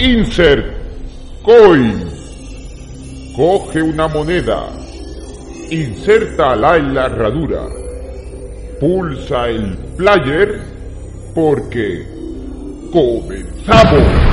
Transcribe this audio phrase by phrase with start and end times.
[0.00, 0.64] Insert
[1.42, 2.08] coin.
[3.34, 4.68] Coge una moneda.
[5.70, 7.66] Insértala en la herradura.
[8.78, 10.60] Pulsa el player
[11.34, 12.06] porque
[12.92, 14.27] comenzamos.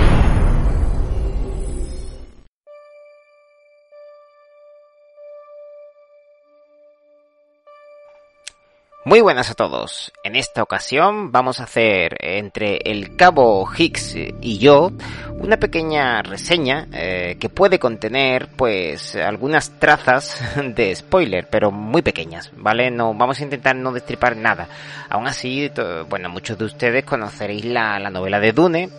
[9.07, 10.11] Muy buenas a todos.
[10.23, 14.91] En esta ocasión vamos a hacer entre el cabo Higgs y yo
[15.29, 20.41] una pequeña reseña eh, que puede contener pues algunas trazas
[20.75, 22.89] de spoiler, pero muy pequeñas, ¿vale?
[22.89, 24.67] No vamos a intentar no destripar nada.
[25.07, 25.69] Aún así,
[26.09, 28.89] bueno, muchos de ustedes conoceréis la, la novela de Dune,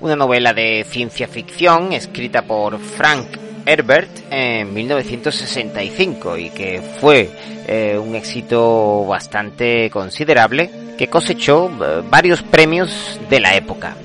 [0.00, 7.28] una novela de ciencia ficción escrita por Frank Herbert en 1965 y que fue
[7.66, 13.96] eh, un éxito bastante considerable que cosechó eh, varios premios de la época.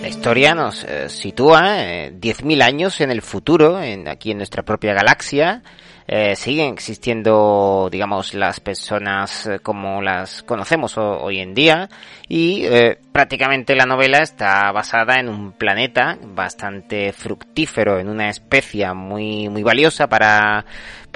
[0.00, 1.78] La historia nos eh, sitúa
[2.10, 5.62] 10.000 años en el futuro, en, aquí en nuestra propia galaxia,
[6.08, 11.88] eh, siguen existiendo, digamos, las personas eh, como las conocemos hoy en día.
[12.28, 18.92] Y eh, prácticamente la novela está basada en un planeta bastante fructífero, en una especie
[18.94, 20.64] muy, muy valiosa para,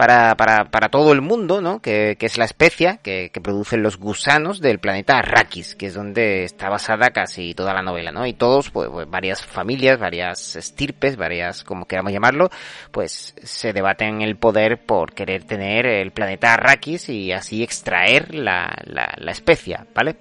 [0.01, 1.83] para, para, para todo el mundo, ¿no?
[1.83, 5.95] Que, que es la especia que, que, producen los gusanos del planeta Arrakis, que es
[5.95, 8.27] donde está basada casi toda la novela, ¿no?
[8.27, 12.49] Y todos, pues, pues varias familias, varias estirpes, varias, como queramos llamarlo,
[12.91, 18.75] pues se debaten el poder por querer tener el planeta Arrakis y así extraer la,
[18.85, 20.17] la, la especia, ¿vale?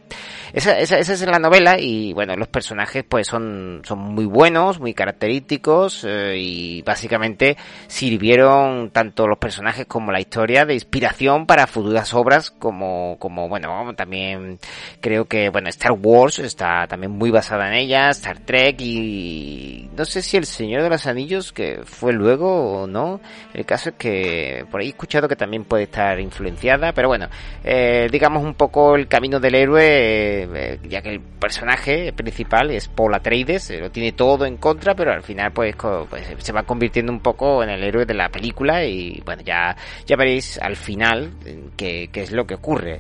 [0.51, 4.93] Esa, esa, es la novela y bueno, los personajes pues son, son muy buenos, muy
[4.93, 7.55] característicos eh, y básicamente
[7.87, 13.93] sirvieron tanto los personajes como la historia de inspiración para futuras obras como, como bueno,
[13.95, 14.59] también
[15.01, 20.05] creo que bueno, Star Wars está también muy basada en ella, Star Trek y no
[20.05, 23.21] sé si El Señor de los Anillos que fue luego o no,
[23.53, 27.27] el caso es que por ahí he escuchado que también puede estar influenciada, pero bueno,
[27.63, 32.87] eh, digamos un poco el camino del héroe eh, ya que el personaje principal es
[32.87, 35.75] Paul Atreides, eh, lo tiene todo en contra, pero al final pues,
[36.09, 39.58] pues, se va convirtiendo un poco en el héroe de la película y bueno, ya,
[40.05, 41.31] ya veréis al final
[41.77, 42.99] qué, qué es lo que ocurre.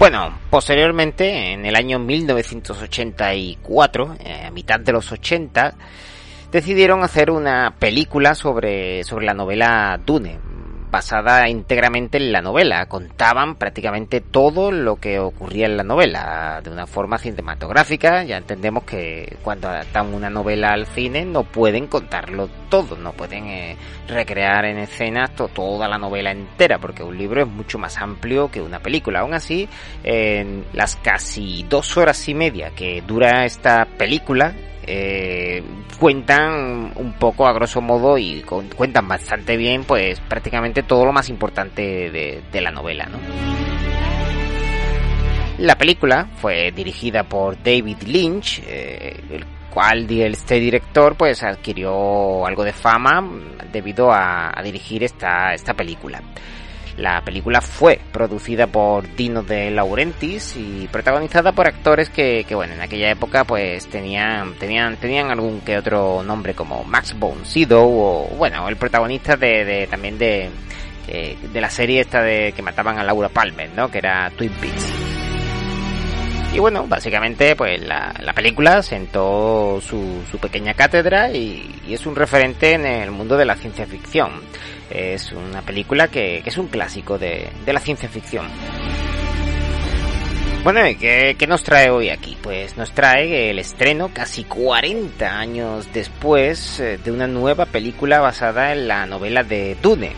[0.00, 5.74] Bueno, posteriormente, en el año 1984, eh, a mitad de los 80,
[6.50, 10.38] decidieron hacer una película sobre, sobre la novela Dune,
[10.90, 12.86] basada íntegramente en la novela.
[12.86, 18.24] Contaban prácticamente todo lo que ocurría en la novela de una forma cinematográfica.
[18.24, 23.46] Ya entendemos que cuando adaptan una novela al cine no pueden contarlo todo, no pueden
[23.46, 23.76] eh,
[24.08, 28.60] recrear en escenas toda la novela entera, porque un libro es mucho más amplio que
[28.60, 29.20] una película.
[29.20, 29.68] Aún así,
[30.02, 34.54] en las casi dos horas y media que dura esta película,
[34.92, 35.62] eh,
[36.00, 41.28] cuentan un poco a grosso modo y cuentan bastante bien pues prácticamente todo lo más
[41.28, 43.18] importante de, la novela ¿no?
[45.58, 52.64] la película fue dirigida por David Lynch eh, el cual este director pues adquirió algo
[52.64, 53.22] de fama
[53.70, 56.20] debido a, a dirigir esta, esta película
[57.00, 62.82] la película fue producida por Dino de Laurentiis y protagonizada por actores que, bueno, en
[62.82, 68.28] aquella época pues tenían, tenían, tenían algún que otro nombre como Max von Sydow o,
[68.36, 70.50] bueno, el protagonista de, de también de,
[71.06, 73.90] de la serie esta de que mataban a Laura Palmer, ¿no?
[73.90, 74.92] Que era Twin Peaks.
[76.52, 82.06] Y bueno, básicamente pues la, la película sentó su, su pequeña cátedra y, y, es
[82.06, 84.32] un referente en el mundo de la ciencia ficción.
[84.90, 88.46] Es una película que, que es un clásico de, de, la ciencia ficción.
[90.64, 92.36] Bueno, ¿qué, ¿qué, nos trae hoy aquí?
[92.42, 98.72] Pues nos trae el estreno casi 40 años después eh, de una nueva película basada
[98.72, 100.12] en la novela de Dune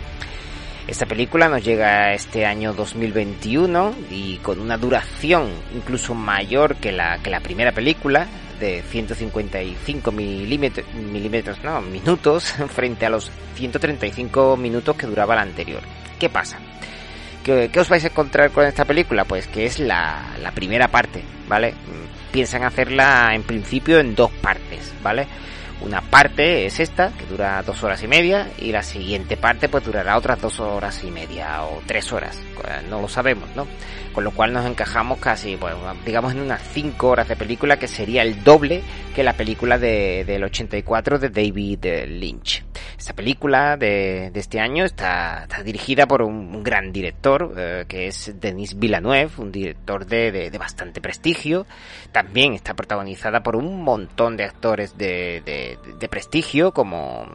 [0.89, 7.19] esta película nos llega este año 2021 y con una duración incluso mayor que la,
[7.19, 8.27] que la primera película,
[8.63, 15.83] de 155 milímetros, milímetros, no, minutos, frente a los 135 minutos que duraba la anterior.
[16.19, 16.59] ¿Qué pasa?
[17.43, 19.25] ¿Qué, ¿Qué, os vais a encontrar con esta película?
[19.25, 21.75] Pues que es la, la primera parte, ¿vale?
[22.31, 25.27] Piensan hacerla en principio en dos partes, ¿vale?
[25.85, 29.85] Una parte es esta, que dura dos horas y media, y la siguiente parte pues
[29.85, 32.39] durará otras dos horas y media o tres horas,
[32.89, 33.67] no lo sabemos, ¿no?
[34.13, 35.75] Con lo cual nos encajamos casi, pues,
[36.07, 38.83] digamos en unas cinco horas de película, que sería el doble
[39.13, 42.65] que la película de, del 84 de David Lynch.
[42.99, 48.07] Esta película de, de este año está, está, dirigida por un, gran director, eh, que
[48.07, 51.67] es Denis Villeneuve, un director de, de, de, bastante prestigio.
[52.13, 55.79] También está protagonizada por un montón de actores de,
[56.11, 57.27] prestigio, como,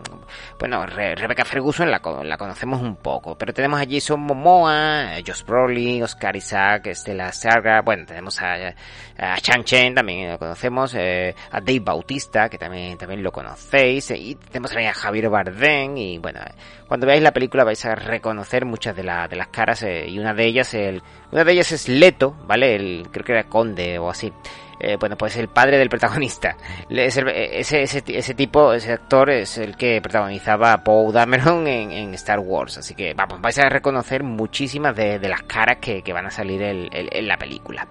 [0.59, 6.03] bueno, Re Rebecca Ferguson la, conocemos un poco, pero tenemos a Jason Momoa, Josh Brolin,
[6.03, 8.73] Oscar Isaac, Stella Sarga, bueno, tenemos a,
[9.17, 14.11] a Chan Chen, también lo conocemos, eh, a Dave Bautista, que también, también lo conocéis,
[14.11, 16.39] y tenemos también a Javier Bardem, y bueno,
[16.87, 20.17] cuando veáis la película vais a reconocer muchas de, la, de las caras, eh, y
[20.17, 22.75] una de ellas, el, una de ellas es Leto, ¿vale?
[22.75, 24.31] El, creo que era Conde o así.
[24.79, 26.55] Eh, bueno, pues el padre del protagonista.
[26.89, 27.23] Ese,
[27.59, 32.77] ese, ese, tipo, ese actor es el que protagonizaba a Poe Dameron en, Star Wars.
[32.77, 37.27] Así que vamos, vais a reconocer muchísimas de, las caras que, van a salir en,
[37.27, 37.87] la película.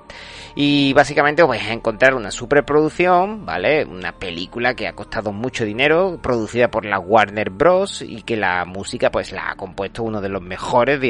[0.55, 3.85] Y básicamente os vais a encontrar una superproducción, ¿vale?
[3.85, 8.03] Una película que ha costado mucho dinero, producida por la Warner Bros.
[8.03, 11.01] y que la música pues la ha compuesto uno de los mejores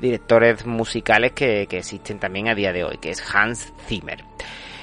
[0.00, 4.24] directores musicales que existen también a día de hoy, que es Hans Zimmer.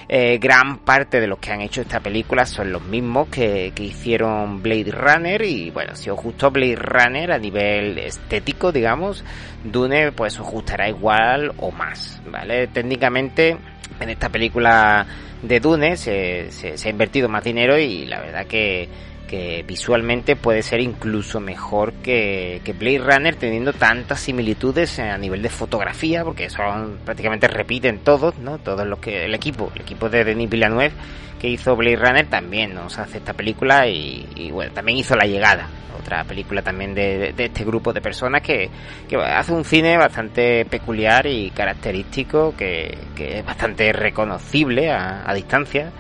[0.07, 3.83] Eh, gran parte de los que han hecho esta película son los mismos que, que,
[3.83, 9.23] hicieron Blade Runner y bueno, si os gustó Blade Runner a nivel estético, digamos,
[9.63, 12.67] Dune pues os gustará igual o más, ¿vale?
[12.67, 13.57] Técnicamente
[13.99, 15.07] en esta película
[15.41, 18.87] de Dune se, se, se ha invertido más dinero y la verdad que
[19.25, 25.41] que visualmente puede ser incluso mejor que, que Blade Runner teniendo tantas similitudes a nivel
[25.41, 30.09] de fotografía porque son prácticamente repiten todos no todos los que el equipo el equipo
[30.09, 30.91] de Denis Villeneuve
[31.39, 35.67] que hizo Blade Runner también nos hace esta película y, bueno también hizo La Llegada
[35.99, 38.69] otra película también de, de este grupo de personas que,
[39.07, 45.33] que, hace un cine bastante peculiar y característico que, que es bastante reconocible a, a
[45.33, 45.91] distancia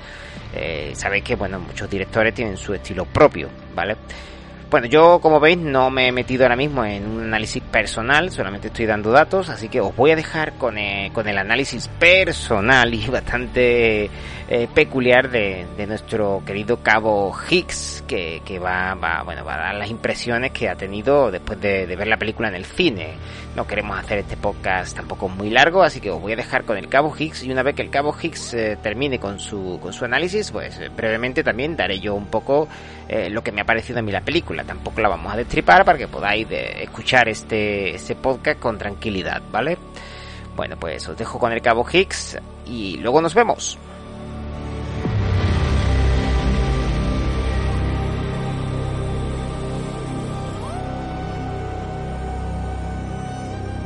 [0.55, 3.97] eh, sabéis que bueno muchos directores tienen su estilo propio, ¿vale?
[4.67, 8.69] Bueno, yo como veis no me he metido ahora mismo en un análisis personal, solamente
[8.69, 12.91] estoy dando datos, así que os voy a dejar con, eh, con el análisis personal
[12.91, 14.09] y bastante
[14.47, 19.57] eh, peculiar de, de, nuestro querido cabo Hicks, que, que va, va, bueno, va a
[19.57, 23.13] dar las impresiones que ha tenido después de, ver la película en el cine.
[23.55, 26.77] No queremos hacer este podcast tampoco muy largo, así que os voy a dejar con
[26.77, 29.93] el cabo Hicks y una vez que el cabo Hicks eh, termine con su, con
[29.93, 32.67] su análisis, pues brevemente también daré yo un poco
[33.29, 35.97] lo que me ha parecido a mí la película tampoco la vamos a destripar para
[35.97, 39.77] que podáis escuchar este, este podcast con tranquilidad, ¿vale?
[40.55, 43.77] Bueno, pues os dejo con el cabo Hicks y luego nos vemos.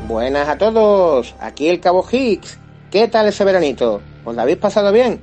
[0.08, 2.58] Buenas a todos, aquí el cabo Hicks.
[2.90, 4.02] ¿Qué tal ese veranito?
[4.26, 5.22] ¿Os lo habéis pasado bien?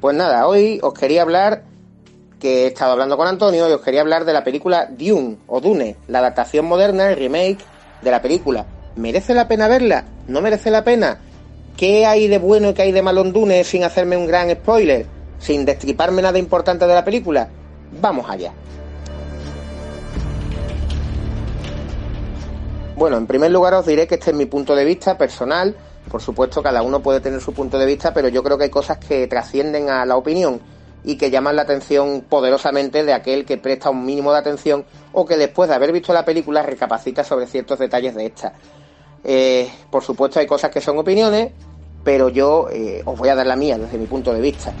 [0.00, 1.64] Pues nada, hoy os quería hablar
[2.44, 5.62] que he estado hablando con Antonio y os quería hablar de la película Dune o
[5.62, 7.64] Dune, la adaptación moderna, el remake
[8.02, 8.66] de la película.
[8.96, 10.04] ¿Merece la pena verla?
[10.28, 11.20] ¿No merece la pena?
[11.74, 14.50] ¿Qué hay de bueno y qué hay de malo en Dune sin hacerme un gran
[14.50, 15.06] spoiler?
[15.38, 17.48] Sin destriparme nada importante de la película.
[17.98, 18.52] Vamos allá.
[22.94, 25.74] Bueno, en primer lugar os diré que este es mi punto de vista personal.
[26.10, 28.70] Por supuesto, cada uno puede tener su punto de vista, pero yo creo que hay
[28.70, 30.73] cosas que trascienden a la opinión
[31.04, 35.26] y que llaman la atención poderosamente de aquel que presta un mínimo de atención o
[35.26, 38.54] que después de haber visto la película recapacita sobre ciertos detalles de esta.
[39.22, 41.52] Eh, por supuesto hay cosas que son opiniones,
[42.02, 44.72] pero yo eh, os voy a dar la mía desde mi punto de vista.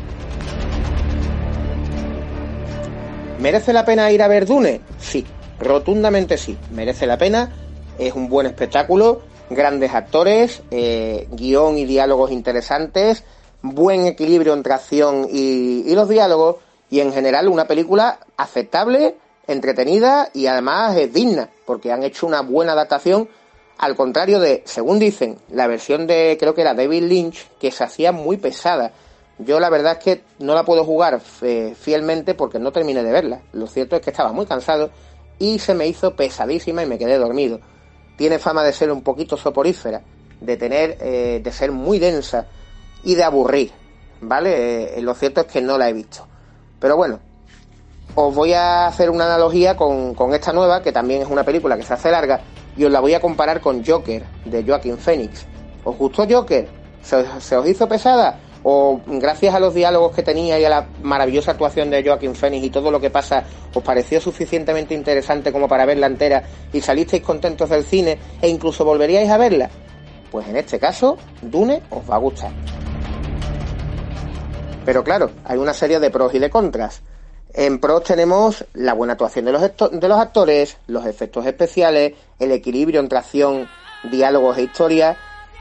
[3.38, 4.80] ¿Merece la pena ir a ver Dune?
[4.98, 5.26] Sí,
[5.58, 7.52] rotundamente sí, merece la pena,
[7.98, 13.24] es un buen espectáculo, grandes actores, eh, guion y diálogos interesantes,
[13.64, 16.56] buen equilibrio entre acción y, los diálogos
[16.90, 19.16] y en general una película aceptable,
[19.46, 23.26] entretenida y además es digna porque han hecho una buena adaptación
[23.78, 27.82] al contrario de, según dicen, la versión de creo que era David Lynch que se
[27.82, 28.92] hacía muy pesada.
[29.38, 33.10] Yo la verdad es que no la puedo jugar eh, fielmente porque no terminé de
[33.10, 33.40] verla.
[33.52, 34.90] Lo cierto es que estaba muy cansado
[35.38, 37.60] y se me hizo pesadísima y me quedé dormido.
[38.16, 40.02] Tiene fama de ser un poquito soporífera,
[40.40, 42.46] de tener, eh, de ser muy densa
[43.04, 43.70] y de aburrir,
[44.20, 44.98] ¿vale?
[44.98, 46.26] Eh, lo cierto es que no la he visto.
[46.80, 47.20] Pero bueno,
[48.14, 51.76] os voy a hacer una analogía con, con, esta nueva, que también es una película
[51.76, 52.40] que se hace larga,
[52.76, 55.46] y os la voy a comparar con Joker, de Joaquin Phoenix.
[55.84, 56.68] ¿Os gustó Joker?
[57.02, 58.40] ¿Se, ¿Se, os hizo pesada?
[58.62, 62.64] ¿O gracias a los diálogos que tenía y a la maravillosa actuación de Joaquin Phoenix
[62.64, 63.44] y todo lo que pasa,
[63.74, 68.84] os pareció suficientemente interesante como para verla entera y salisteis contentos del cine e incluso
[68.84, 69.68] volveríais a verla?
[70.30, 72.50] Pues en este caso, Dune os va a gustar.
[74.84, 77.02] Pero claro, hay una serie de pros y de contras.
[77.52, 82.50] En pros tenemos la buena actuación de los, de los actores, los efectos especiales, el
[82.50, 83.68] equilibrio entre acción,
[84.10, 85.16] diálogos e historia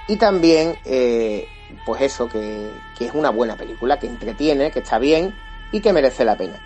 [0.08, 1.48] y también, eh,
[1.86, 5.36] pues eso, que, que es una buena película, que entretiene, que está bien
[5.72, 6.60] y que merece la pena.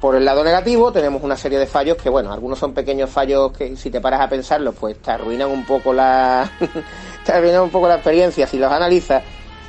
[0.00, 3.52] Por el lado negativo tenemos una serie de fallos que, bueno, algunos son pequeños fallos
[3.52, 6.50] que si te paras a pensarlos, pues te arruinan un poco la,
[7.24, 9.22] te arruinan un poco la experiencia si los analizas.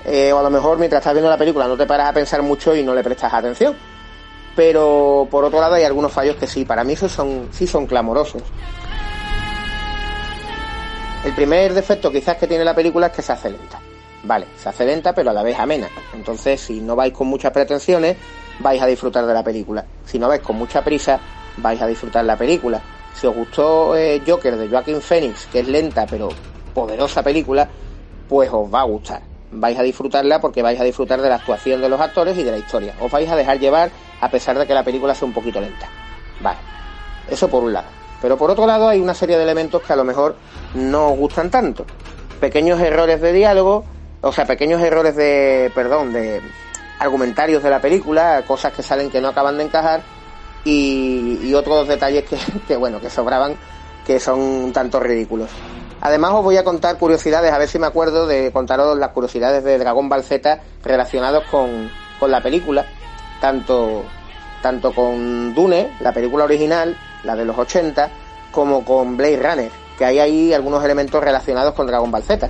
[0.05, 2.41] Eh, o a lo mejor mientras estás viendo la película no te paras a pensar
[2.41, 3.75] mucho y no le prestas atención.
[4.55, 8.43] Pero por otro lado hay algunos fallos que sí, para mí son, sí son clamorosos.
[11.25, 13.79] El primer defecto quizás que tiene la película es que se hace lenta.
[14.24, 15.88] Vale, se hace lenta pero a la vez amena.
[16.13, 18.17] Entonces si no vais con muchas pretensiones,
[18.60, 19.86] vais a disfrutar de la película.
[20.05, 21.19] Si no vais con mucha prisa,
[21.57, 22.81] vais a disfrutar la película.
[23.13, 26.29] Si os gustó eh, Joker de Joaquin Phoenix, que es lenta pero
[26.74, 27.69] poderosa película,
[28.27, 29.33] pues os va a gustar.
[29.53, 32.51] Vais a disfrutarla porque vais a disfrutar de la actuación de los actores y de
[32.51, 32.93] la historia.
[33.00, 35.88] Os vais a dejar llevar a pesar de que la película sea un poquito lenta.
[36.41, 36.60] Vale,
[37.29, 37.88] eso por un lado.
[38.22, 40.36] Pero por otro lado hay una serie de elementos que a lo mejor
[40.75, 41.86] no os gustan tanto.
[42.39, 43.86] Pequeños errores de diálogo,
[44.22, 46.41] o sea, pequeños errores de, perdón, de,
[47.00, 50.01] argumentarios de la película, cosas que salen que no acaban de encajar
[50.63, 52.24] y, otros detalles
[52.67, 53.55] que, bueno, que sobraban,
[54.05, 55.50] que son un tanto ridículos.
[56.05, 59.63] Además os voy a contar curiosidades, a ver si me acuerdo de contaros las curiosidades
[59.63, 62.86] de Dragon Ball Z relacionados con, con la película,
[63.39, 64.03] tanto,
[64.62, 68.10] tanto con Dune, la película original, la de los 80,
[68.51, 72.50] como con Blade Runner, que hay ahí algunos elementos relacionados con Dragon Ball Z.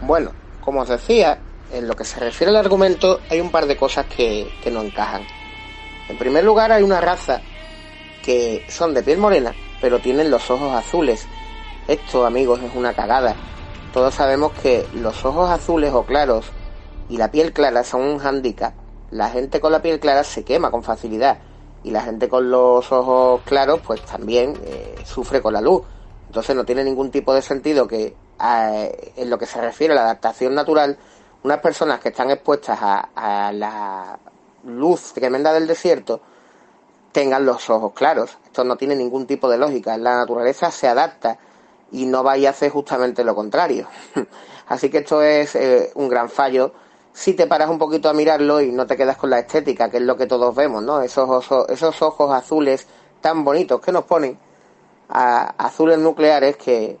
[0.00, 0.30] Bueno,
[0.62, 1.38] como os decía,
[1.70, 5.26] en lo que se refiere al argumento, hay un par de cosas que, no encajan.
[6.08, 7.42] En primer lugar, hay una raza
[8.24, 11.26] que son de piel morena, pero tienen los ojos azules.
[11.88, 13.34] Esto, amigos, es una cagada.
[13.92, 16.46] Todos sabemos que los ojos azules o claros
[17.08, 18.74] y la piel clara son un hándicap.
[19.10, 21.38] La gente con la piel clara se quema con facilidad
[21.82, 25.82] y la gente con los ojos claros pues también eh, sufre con la luz.
[26.26, 29.96] Entonces no tiene ningún tipo de sentido que eh, en lo que se refiere a
[29.96, 30.96] la adaptación natural
[31.42, 34.18] unas personas que están expuestas a, la
[34.64, 36.20] luz tremenda del desierto
[37.12, 38.38] tengan los ojos claros.
[38.44, 39.96] Esto no tiene ningún tipo de lógica.
[39.96, 41.38] La naturaleza se adapta
[41.92, 43.88] y no vaya a hacer justamente lo contrario.
[44.68, 46.72] Así que esto es eh, un gran fallo
[47.12, 49.96] si te paras un poquito a mirarlo y no te quedas con la estética, que
[49.96, 51.02] es lo que todos vemos, ¿no?
[51.02, 52.86] Esos, esos ojos azules
[53.20, 54.38] tan bonitos que nos ponen
[55.08, 56.98] a azules nucleares que,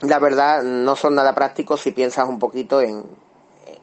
[0.00, 3.04] la verdad no son nada prácticos si piensas un poquito en,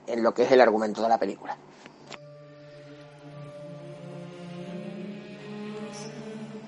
[0.08, 1.56] en lo que es el argumento de la película.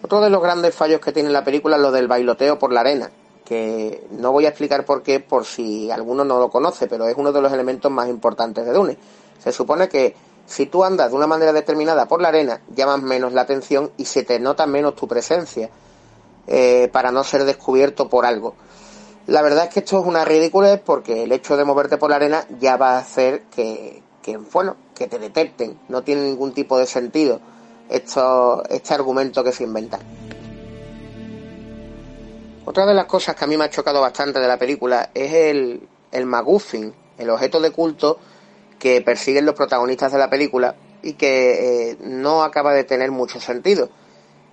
[0.09, 2.79] Otro de los grandes fallos que tiene la película es lo del bailoteo por la
[2.79, 3.11] arena,
[3.45, 7.15] que no voy a explicar por qué, por si alguno no lo conoce, pero es
[7.15, 8.97] uno de los elementos más importantes de Dune.
[9.37, 10.15] Se supone que
[10.47, 14.05] si tú andas de una manera determinada por la arena, llamas menos la atención y
[14.05, 15.69] se te nota menos tu presencia,
[16.47, 18.55] eh, para no ser descubierto por algo.
[19.27, 22.15] La verdad es que esto es una ridiculez porque el hecho de moverte por la
[22.15, 24.01] arena ya va a hacer que,
[24.51, 25.79] bueno, que te detecten.
[25.87, 27.41] No tiene ningún tipo de sentido
[27.89, 29.99] esto, este argumento que se inventa.
[32.65, 35.33] Otra de las cosas que a mí me ha chocado bastante de la película es
[35.33, 38.19] el, el MacGuffin, el objeto de culto
[38.77, 43.39] que persiguen los protagonistas de la película y que eh, no acaba de tener mucho
[43.39, 43.89] sentido.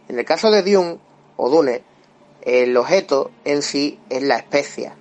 [0.09, 0.99] En el caso de Dune
[1.37, 1.83] o Dune,
[2.43, 4.95] el objeto en sí es la especia.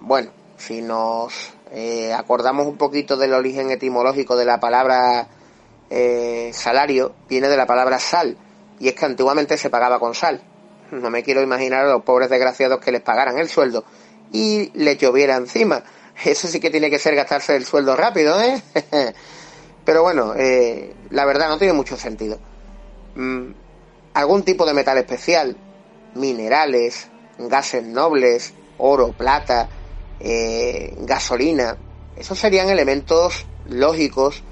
[0.00, 5.28] Bueno, si nos eh, acordamos un poquito del origen etimológico de la palabra
[5.90, 8.36] eh, salario, viene de la palabra sal,
[8.78, 10.40] y es que antiguamente se pagaba con sal.
[10.92, 13.84] No me quiero imaginar a los pobres desgraciados que les pagaran el sueldo
[14.32, 15.82] y les lloviera encima.
[16.24, 18.62] Eso sí que tiene que ser gastarse el sueldo rápido, ¿eh?
[19.84, 22.38] Pero bueno, eh, la verdad no tiene mucho sentido.
[23.14, 23.52] Mm,
[24.14, 25.56] algún tipo de metal especial,
[26.14, 29.68] minerales, gases nobles, oro, plata,
[30.18, 31.76] eh, gasolina.
[32.16, 34.42] Esos serían elementos lógicos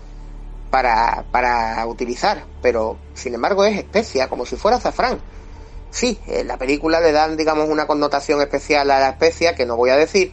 [0.70, 5.20] para, para utilizar, pero sin embargo es especia, como si fuera azafrán.
[5.90, 9.76] Sí, en la película le dan, digamos, una connotación especial a la especia, que no
[9.76, 10.32] voy a decir,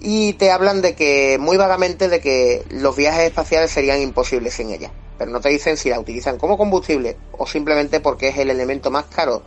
[0.00, 4.70] y te hablan de que, muy vagamente, de que los viajes espaciales serían imposibles sin
[4.70, 4.90] ella.
[5.18, 8.90] Pero no te dicen si la utilizan como combustible o simplemente porque es el elemento
[8.90, 9.42] más caro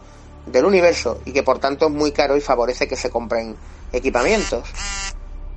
[0.46, 3.58] del universo y que por tanto es muy caro y favorece que se compren
[3.92, 4.70] equipamientos.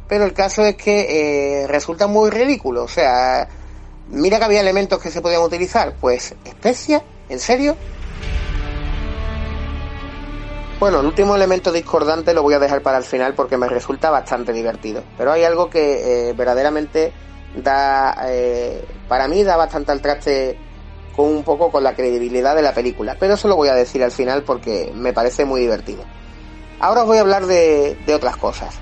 [0.09, 2.83] Pero el caso es que eh, resulta muy ridículo.
[2.83, 3.49] O sea,
[4.09, 5.95] mira que había elementos que se podían utilizar.
[6.01, 7.77] Pues, especia, ¿en serio?
[10.81, 14.11] Bueno, el último elemento discordante lo voy a dejar para el final porque me resulta
[14.11, 15.03] bastante divertido.
[15.17, 17.13] Pero hay algo que eh, verdaderamente
[17.57, 20.57] da, eh, para mí da bastante al traste
[21.17, 24.05] con un poco con la credibilidad de la película, pero eso lo voy a decir
[24.05, 26.05] al final porque me parece muy divertido.
[26.79, 28.79] Ahora os voy a hablar de, de otras cosas.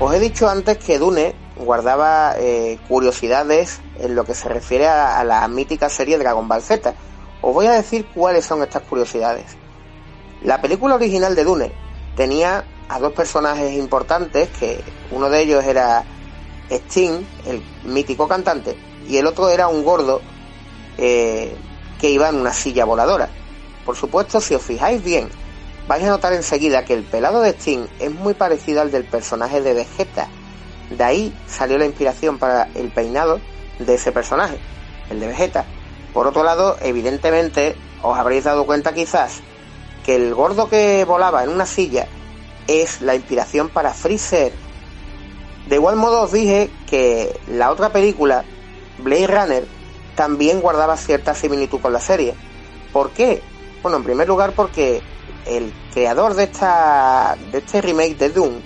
[0.00, 5.24] Os he dicho antes que Dune guardaba eh, curiosidades en lo que se refiere a,
[5.24, 6.94] la mítica serie Dragon Ball Z.
[7.42, 9.56] Os voy a decir cuáles son estas curiosidades.
[10.42, 11.72] La película original de Dune
[12.16, 16.04] tenía a dos personajes importantes, que uno de ellos era
[16.70, 18.78] Sting, el mítico cantante,
[19.08, 20.20] y el otro era un gordo
[20.96, 21.56] eh,
[22.00, 23.30] que iba en una silla voladora.
[23.84, 25.28] Por supuesto, si os fijáis bien,
[25.88, 29.62] vais a notar enseguida que el pelado de Sting es muy parecido al del personaje
[29.62, 30.28] de Vegeta.
[30.90, 33.40] De ahí salió la inspiración para el peinado
[33.78, 34.58] de ese personaje,
[35.08, 35.64] el de Vegeta.
[36.12, 39.40] Por otro lado, evidentemente, os habréis dado cuenta quizás
[40.04, 42.06] que el gordo que volaba en una silla
[42.66, 44.52] es la inspiración para Freezer.
[45.68, 48.44] De igual modo os dije que la otra película,
[48.98, 49.64] Blade Runner,
[50.16, 52.34] también guardaba cierta similitud con la serie.
[52.92, 53.40] ¿Por qué?
[53.82, 55.02] Bueno, en primer lugar porque
[55.48, 58.60] el creador de esta de este remake de Doom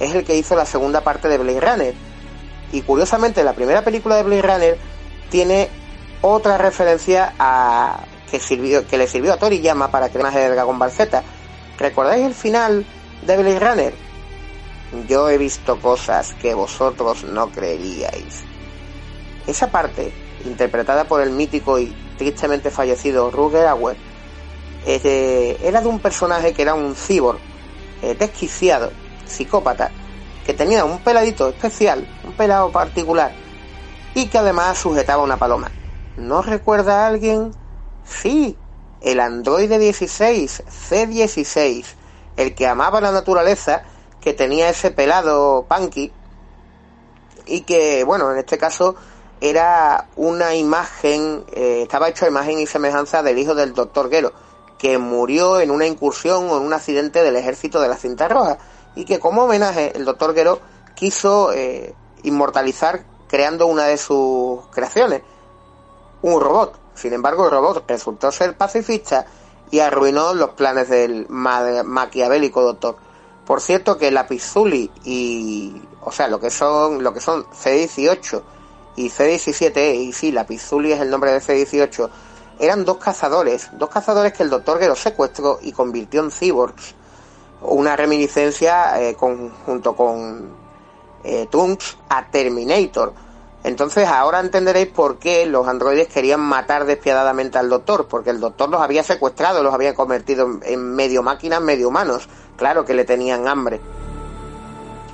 [0.00, 1.94] es el que hizo la segunda parte de Blade Runner.
[2.72, 4.78] Y curiosamente la primera película de Blade Runner
[5.30, 5.68] tiene
[6.22, 10.90] otra referencia a que sirvió que le sirvió a Toriyama para crear el Dragon Ball
[10.90, 11.22] Z.
[11.78, 12.86] ¿Recordáis el final
[13.26, 13.94] de Blade Runner?
[15.08, 18.42] Yo he visto cosas que vosotros no creeríais.
[19.46, 20.12] Esa parte,
[20.44, 23.96] interpretada por el mítico y tristemente fallecido Ruger Auer,
[24.86, 27.38] eh, era de un personaje que era un cibor,
[28.02, 28.90] eh, desquiciado,
[29.24, 29.90] psicópata,
[30.44, 33.32] que tenía un peladito especial, un pelado particular,
[34.14, 35.70] y que además sujetaba una paloma.
[36.16, 37.52] ¿No recuerda a alguien?
[38.04, 38.56] Sí,
[39.00, 41.84] el androide 16, C16,
[42.36, 43.84] el que amaba la naturaleza,
[44.20, 46.12] que tenía ese pelado punky,
[47.46, 48.96] y que, bueno, en este caso
[49.40, 54.32] era una imagen, eh, estaba hecho imagen y semejanza del hijo del doctor Gero,
[54.82, 58.58] que murió en una incursión o en un accidente del ejército de la cinta roja,
[58.96, 60.58] y que como homenaje el doctor Gero
[60.96, 65.22] quiso eh, inmortalizar creando una de sus creaciones,
[66.22, 66.80] un robot.
[66.96, 69.24] Sin embargo, el robot resultó ser pacifista
[69.70, 72.96] y arruinó los planes del ma maquiavélico doctor.
[73.46, 78.42] Por cierto que la Pizzuli y, o sea, lo que son, lo que son C18
[78.96, 82.10] y C17, y sí, la Pizzuli es el nombre de C18,
[82.58, 86.94] eran dos cazadores, dos cazadores que el doctor Gero secuestró y convirtió en cyborgs.
[87.62, 90.50] Una reminiscencia eh, con, junto con
[91.24, 91.48] eh,
[92.08, 93.12] a Terminator.
[93.64, 98.68] Entonces ahora entenderéis por qué los androides querían matar despiadadamente al doctor, porque el doctor
[98.68, 102.28] los había secuestrado, los había convertido en medio máquinas, medio humanos.
[102.56, 103.80] Claro que le tenían hambre.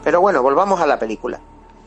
[0.02, 1.38] Pero bueno, volvamos a la película.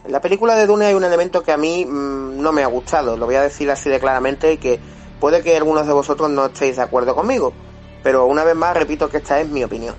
[0.03, 2.67] En la película de Dune hay un elemento que a mí mmm, no me ha
[2.67, 4.79] gustado, lo voy a decir así de claramente que
[5.21, 7.53] puede que algunos de vosotros no estéis de acuerdo conmigo,
[8.01, 9.95] pero una vez más repito que esta es mi opinión.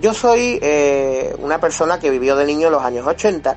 [0.00, 3.56] Yo soy eh, una persona que vivió de niño en los años 80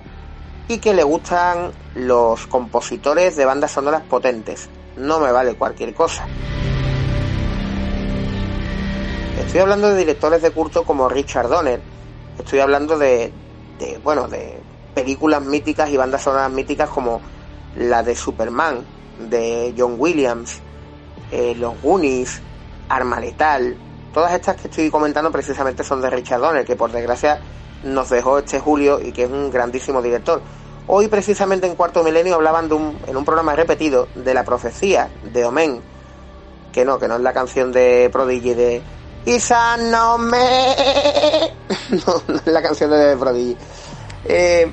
[0.67, 4.69] y que le gustan los compositores de bandas sonoras potentes.
[4.97, 6.27] No me vale cualquier cosa.
[9.39, 11.79] Estoy hablando de directores de culto como Richard Donner.
[12.37, 13.31] Estoy hablando de,
[13.79, 14.59] de, bueno, de
[14.93, 17.21] películas míticas y bandas sonoras míticas como
[17.77, 20.59] la de Superman, de John Williams,
[21.31, 22.41] eh, Los Goonies,
[22.89, 23.77] Arma Letal.
[24.13, 27.39] Todas estas que estoy comentando precisamente son de Richard Donner, que por desgracia
[27.83, 30.41] nos dejó este julio y que es un grandísimo director.
[30.87, 35.09] Hoy precisamente en Cuarto Milenio hablaban de un, en un programa repetido de la profecía
[35.33, 35.81] de Omen,
[36.71, 38.81] que no, que no es la canción de Prodigy de
[39.27, 40.37] Isa no me...
[41.89, 43.57] no, no es la canción de Prodigy.
[44.23, 44.71] Eh,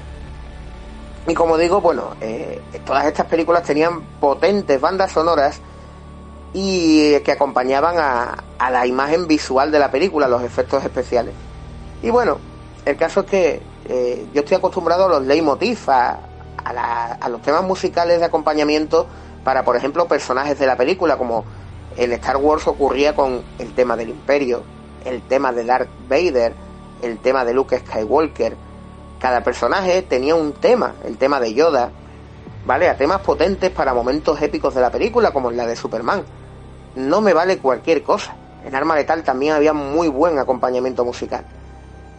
[1.27, 5.61] y como digo, bueno, eh, todas estas películas tenían potentes bandas sonoras
[6.53, 11.35] y que acompañaban a, a la imagen visual de la película, los efectos especiales.
[12.03, 12.39] Y bueno,
[12.85, 16.19] el caso es que eh, yo estoy acostumbrado a los leitmotiv, a,
[16.63, 19.07] a, la, a, los temas musicales de acompañamiento
[19.43, 21.45] para, por ejemplo, personajes de la película, como
[21.97, 24.63] en Star Wars ocurría con el tema del Imperio,
[25.05, 26.55] el tema de Darth Vader,
[27.03, 28.57] el tema de Luke Skywalker.
[29.25, 31.91] Cada personaje tenía un tema, el tema de Yoda,
[32.67, 32.91] ¿vale?
[32.91, 36.25] A temas potentes para momentos épicos de la película, como la de Superman.
[36.95, 38.37] No me vale cualquier cosa.
[38.67, 41.47] En Arma Letal también había muy buen acompañamiento musical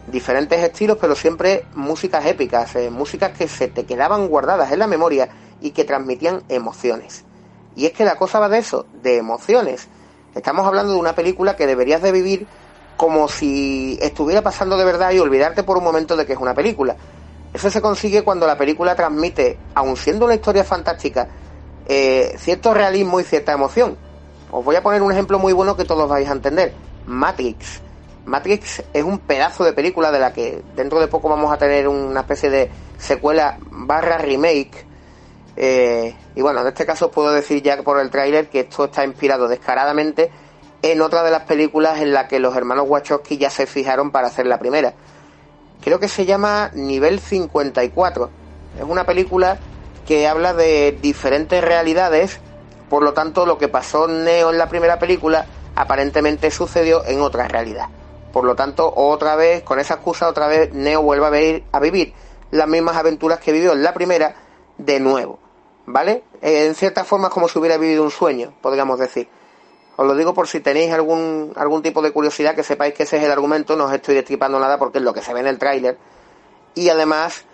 [0.08, 4.88] diferentes estilos, pero siempre músicas épicas, eh, músicas que se te quedaban guardadas en la
[4.88, 5.28] memoria
[5.60, 7.24] y que transmitían emociones.
[7.76, 9.86] Y es que la cosa va de eso, de emociones.
[10.34, 12.48] Estamos hablando de una película que deberías de vivir
[12.96, 16.54] como si estuviera pasando de verdad y olvidarte por un momento de que es una
[16.54, 16.96] película.
[17.52, 21.28] Eso se consigue cuando la película transmite, aun siendo una historia fantástica,
[21.86, 23.96] eh, cierto realismo y cierta emoción.
[24.50, 26.74] Os voy a poner un ejemplo muy bueno que todos vais a entender.
[27.06, 27.80] Matrix.
[28.24, 31.88] Matrix es un pedazo de película de la que dentro de poco vamos a tener
[31.88, 34.84] una especie de secuela barra remake.
[35.56, 39.04] Eh, y bueno, en este caso puedo decir ya por el tráiler que esto está
[39.04, 40.30] inspirado descaradamente
[40.92, 44.28] en otra de las películas en la que los hermanos Wachowski ya se fijaron para
[44.28, 44.94] hacer la primera.
[45.82, 48.30] Creo que se llama Nivel 54.
[48.78, 49.58] Es una película
[50.06, 52.38] que habla de diferentes realidades,
[52.88, 57.48] por lo tanto lo que pasó Neo en la primera película aparentemente sucedió en otra
[57.48, 57.88] realidad.
[58.32, 62.12] Por lo tanto, otra vez, con esa excusa, otra vez Neo vuelve a, a vivir
[62.50, 64.36] las mismas aventuras que vivió en la primera
[64.78, 65.38] de nuevo.
[65.86, 66.24] ¿Vale?
[66.42, 69.28] En cierta forma es como si hubiera vivido un sueño, podríamos decir.
[69.96, 73.16] Os lo digo por si tenéis algún, algún tipo de curiosidad, que sepáis que ese
[73.16, 75.46] es el argumento, no os estoy destripando nada porque es lo que se ve en
[75.46, 75.96] el tráiler.
[76.74, 77.44] Y además,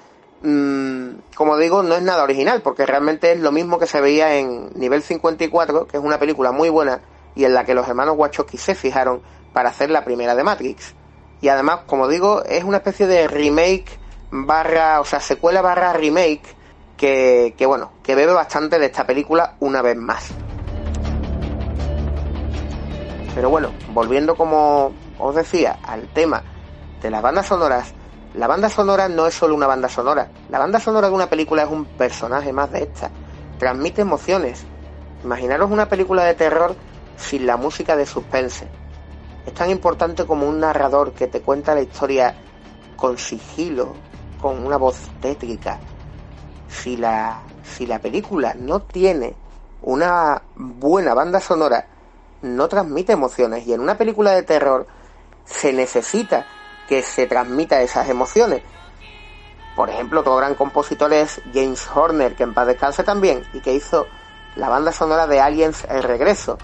[0.43, 4.37] mmm, como digo, no es nada original, porque realmente es lo mismo que se veía
[4.37, 7.01] en Nivel 54, que es una película muy buena
[7.35, 10.95] y en la que los hermanos Wachowski se fijaron para hacer la primera de Matrix.
[11.41, 13.99] Y además, como digo, es una especie de remake
[14.31, 16.43] barra, o sea, secuela barra remake
[16.97, 20.33] que, que bueno, que bebe bastante de esta película una vez más.
[23.35, 26.43] Pero bueno, volviendo como os decía al tema
[27.01, 27.95] de las bandas sonoras,
[28.35, 30.31] la banda sonora no es solo una banda sonora.
[30.49, 33.11] La banda sonora de una película es un personaje más de esta.
[33.59, 34.65] Transmite emociones.
[35.25, 36.75] Imaginaros una película de terror
[37.17, 38.69] sin la música de suspense.
[39.47, 42.35] Es tan importante como un narrador que te cuenta la historia
[42.97, 43.95] con sigilo,
[44.41, 45.79] con una voz tétrica.
[46.69, 49.35] Si la, si la película no tiene
[49.83, 51.87] una buena banda sonora,
[52.43, 53.67] no transmite emociones.
[53.67, 54.87] Y en una película de terror
[55.45, 56.47] se necesita
[56.89, 58.63] que se transmita esas emociones.
[59.75, 63.73] Por ejemplo, otro gran compositor es James Horner, que en paz descanse también, y que
[63.73, 64.07] hizo
[64.57, 66.59] la banda sonora de Aliens El Regreso.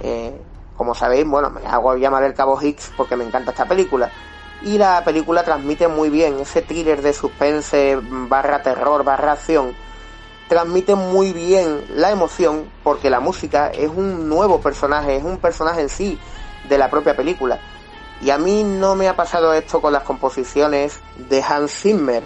[0.00, 0.38] Eh,
[0.76, 4.10] como sabéis, bueno, me hago llamar el Cabo Hicks porque me encanta esta película.
[4.62, 9.74] Y la película transmite muy bien ese thriller de suspense barra terror barra acción
[10.48, 15.80] transmite muy bien la emoción porque la música es un nuevo personaje, es un personaje
[15.80, 16.18] en sí
[16.68, 17.60] de la propia película.
[18.20, 22.22] Y a mí no me ha pasado esto con las composiciones de Hans Zimmer.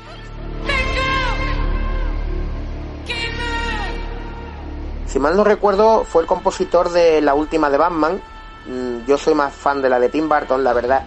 [5.07, 8.23] Si mal no recuerdo, fue el compositor de la última de Batman.
[8.67, 11.05] Mm, yo soy más fan de la de Tim Burton, la verdad,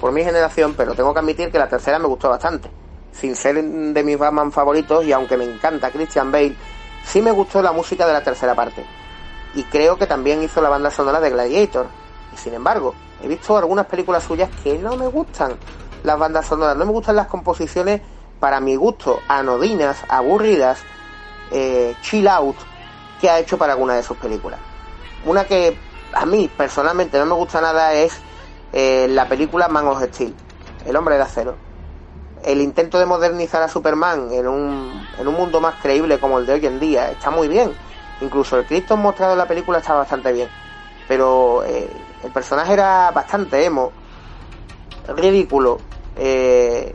[0.00, 2.81] por mi generación, pero tengo que admitir que la tercera me gustó bastante
[3.12, 6.56] sin ser de mis Batman favoritos y aunque me encanta Christian Bale,
[7.04, 8.84] sí me gustó la música de la tercera parte.
[9.54, 11.86] Y creo que también hizo la banda sonora de Gladiator.
[12.32, 15.56] Y sin embargo, he visto algunas películas suyas que no me gustan
[16.02, 18.00] las bandas sonoras, no me gustan las composiciones
[18.40, 20.80] para mi gusto, anodinas, aburridas,
[21.50, 22.56] eh, chill out,
[23.20, 24.58] que ha hecho para alguna de sus películas.
[25.26, 25.76] Una que
[26.14, 28.18] a mí personalmente no me gusta nada es
[28.72, 30.34] eh, la película Man of Steel,
[30.86, 31.71] El hombre de acero
[32.44, 36.46] el intento de modernizar a Superman en un, en un mundo más creíble como el
[36.46, 37.72] de hoy en día está muy bien.
[38.20, 40.48] Incluso el Cristo mostrado en la película está bastante bien.
[41.08, 41.88] Pero eh,
[42.22, 43.92] el personaje era bastante emo,
[45.08, 45.78] ridículo.
[46.16, 46.94] Eh,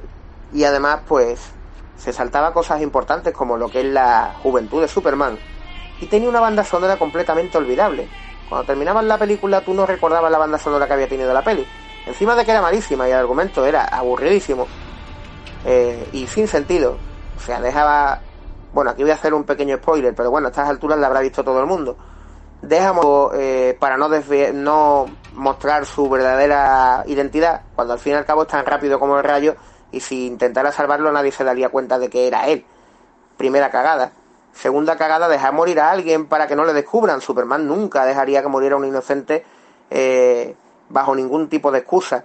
[0.54, 1.52] y además, pues,
[1.98, 5.38] se saltaba cosas importantes como lo que es la juventud de Superman.
[6.00, 8.08] Y tenía una banda sonora completamente olvidable.
[8.48, 11.68] Cuando terminabas la película, tú no recordabas la banda sonora que había tenido la peli.
[12.06, 14.68] Encima de que era malísima y el argumento era aburridísimo
[15.65, 16.98] eh, y sin sentido.
[17.38, 18.22] O sea, dejaba.
[18.74, 21.22] Bueno, aquí voy a hacer un pequeño spoiler, pero bueno, a estas alturas la habrá
[21.22, 21.98] visto todo el mundo.
[22.62, 24.10] Dejamos eh, para no,
[24.54, 29.17] no mostrar su verdadera identidad, cuando al fin y al cabo es tan rápido como
[29.17, 29.56] el rayo,
[29.91, 32.65] y si intentara salvarlo nadie se daría cuenta de que era él.
[33.38, 34.12] Primera cagada.
[34.54, 37.22] Segunda cagada, dejar morir a alguien para que no le descubran.
[37.22, 39.46] Superman nunca dejaría que muriera un inocente
[39.91, 40.56] eh,
[40.89, 42.24] bajo ningún tipo de excusa.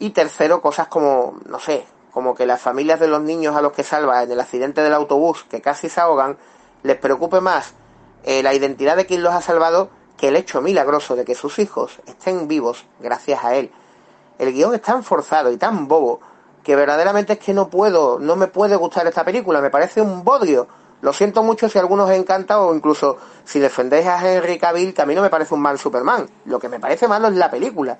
[0.00, 3.72] Y tercero, cosas como, no sé, como que las familias de los niños a los
[3.72, 6.36] que salva en el accidente del autobús, que casi se ahogan,
[6.82, 7.74] les preocupe más
[8.24, 11.58] eh, la identidad de quien los ha salvado que el hecho milagroso de que sus
[11.58, 13.70] hijos estén vivos gracias a él.
[14.38, 16.20] El guion es tan forzado y tan bobo
[16.62, 20.24] que verdaderamente es que no puedo, no me puede gustar esta película, me parece un
[20.24, 20.66] bodrio.
[21.00, 24.92] Lo siento mucho si a algunos os encanta o incluso si defendéis a Henry Cavill,
[24.92, 26.28] que a mí no me parece un mal Superman.
[26.44, 27.96] Lo que me parece malo es la película.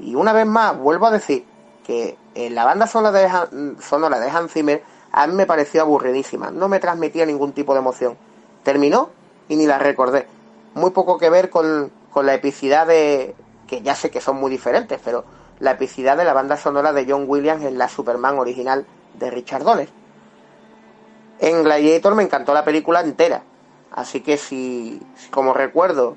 [0.00, 1.46] Y una vez más, vuelvo a decir,
[1.84, 6.50] que en la banda sonora de, sonora de Hans Zimmer a mí me pareció aburridísima,
[6.50, 8.18] no me transmitía ningún tipo de emoción.
[8.62, 9.10] Terminó
[9.48, 10.26] y ni la recordé.
[10.74, 13.34] Muy poco que ver con, con la epicidad de,
[13.66, 15.24] que ya sé que son muy diferentes, pero
[15.58, 19.64] la epicidad de la banda sonora de John Williams en la Superman original de Richard
[19.64, 19.88] Donner.
[21.38, 23.42] En Gladiator me encantó la película entera,
[23.92, 26.16] así que si, como recuerdo,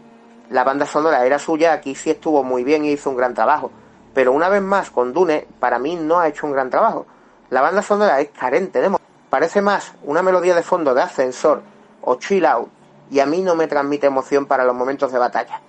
[0.49, 3.71] la banda sonora era suya, aquí sí estuvo muy bien y hizo un gran trabajo.
[4.13, 7.05] Pero una vez más, con Dune, para mí no ha hecho un gran trabajo.
[7.49, 8.97] La banda sonora es carente de
[9.29, 11.61] Parece más una melodía de fondo de ascensor
[12.01, 12.67] o chill out
[13.11, 15.61] y a mí no me transmite emoción para los momentos de batalla.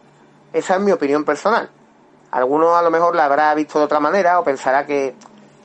[0.53, 1.71] Esa es mi opinión personal.
[2.31, 5.15] Alguno a lo mejor la habrá visto de otra manera o pensará que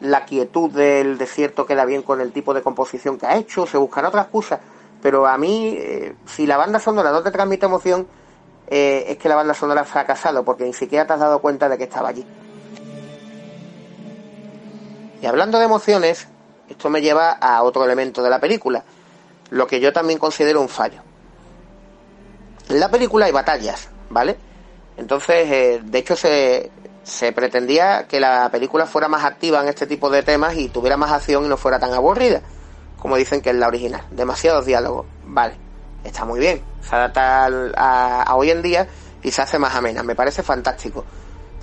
[0.02, 3.78] la quietud del desierto queda bien con el tipo de composición que ha hecho, se
[3.78, 4.60] buscará otra excusa.
[5.02, 8.08] Pero a mí, eh, si la banda sonora no te transmite emoción,
[8.68, 11.70] eh, es que la banda sonora ha fracasado porque ni siquiera te has dado cuenta
[11.70, 12.26] de que estaba allí.
[15.26, 16.28] Y hablando de emociones,
[16.70, 18.84] esto me lleva a otro elemento de la película,
[19.50, 21.02] lo que yo también considero un fallo.
[22.70, 24.38] En la película hay batallas, ¿vale?
[24.98, 26.70] Entonces, eh, de hecho, se,
[27.02, 30.96] se pretendía que la película fuera más activa en este tipo de temas y tuviera
[30.96, 32.44] más acción y no fuera tan aburrida,
[33.00, 34.04] como dicen que es la original.
[34.12, 35.56] Demasiados diálogos, vale,
[36.04, 38.88] está muy bien, se adapta a, hoy en día
[39.24, 41.04] y se hace más amena, me parece fantástico.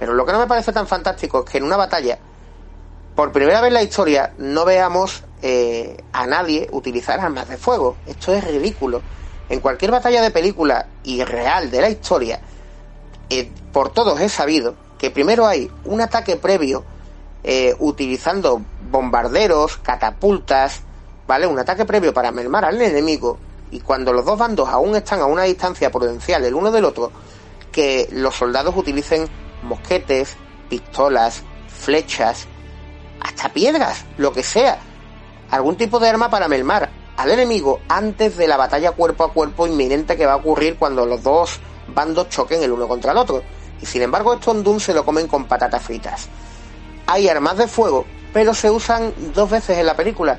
[0.00, 2.18] Pero lo que no me parece tan fantástico es que en una batalla,
[3.14, 7.96] por primera vez en la historia, no veamos eh, a nadie utilizar armas de fuego.
[8.06, 9.02] Esto es ridículo.
[9.48, 12.40] En cualquier batalla de película y real de la historia,
[13.28, 16.84] eh, por todos he sabido que primero hay un ataque previo
[17.44, 20.80] eh, utilizando bombarderos, catapultas,
[21.26, 21.46] ¿vale?
[21.46, 23.38] Un ataque previo para mermar al enemigo
[23.72, 27.10] y cuando los dos bandos aún están a una distancia prudencial el uno del otro,
[27.72, 29.28] que los soldados utilicen
[29.62, 30.36] mosquetes,
[30.68, 32.46] pistolas, flechas,
[33.22, 34.78] hasta piedras, lo que sea,
[35.50, 39.66] algún tipo de arma para mermar al enemigo antes de la batalla cuerpo a cuerpo
[39.66, 41.60] inminente que va a ocurrir cuando los dos
[41.94, 43.42] bandos choquen el uno contra el otro
[43.82, 46.28] y sin embargo estos en Doom se lo comen con patatas fritas.
[47.06, 50.38] Hay armas de fuego, pero se usan dos veces en la película.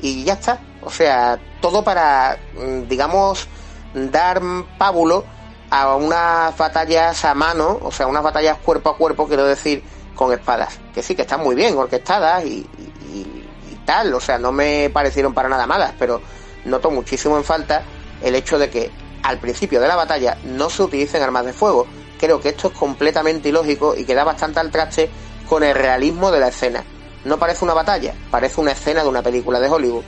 [0.00, 0.58] Y ya está.
[0.82, 3.46] O sea, todo para, mm, digamos,
[3.94, 4.42] dar
[4.76, 5.24] pábulo
[5.70, 9.84] a unas batallas a mano, o sea, unas batallas cuerpo a cuerpo, quiero decir,
[10.18, 10.80] con espadas.
[10.92, 12.66] Que sí, que están muy bien orquestadas y,
[13.14, 16.20] y tal, o sea, no me parecieron para nada malas, pero
[16.64, 17.84] noto muchísimo en falta
[18.20, 18.90] el hecho de que
[19.22, 21.86] al principio de la batalla no se utilicen armas de fuego,
[22.18, 25.08] creo que esto es completamente ilógico y que da bastante al traste
[25.48, 26.82] con el realismo de la escena.
[27.24, 30.04] No parece una batalla, parece una escena de una película de Hollywood.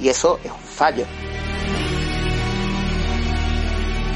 [0.00, 1.06] Y eso es un fallo.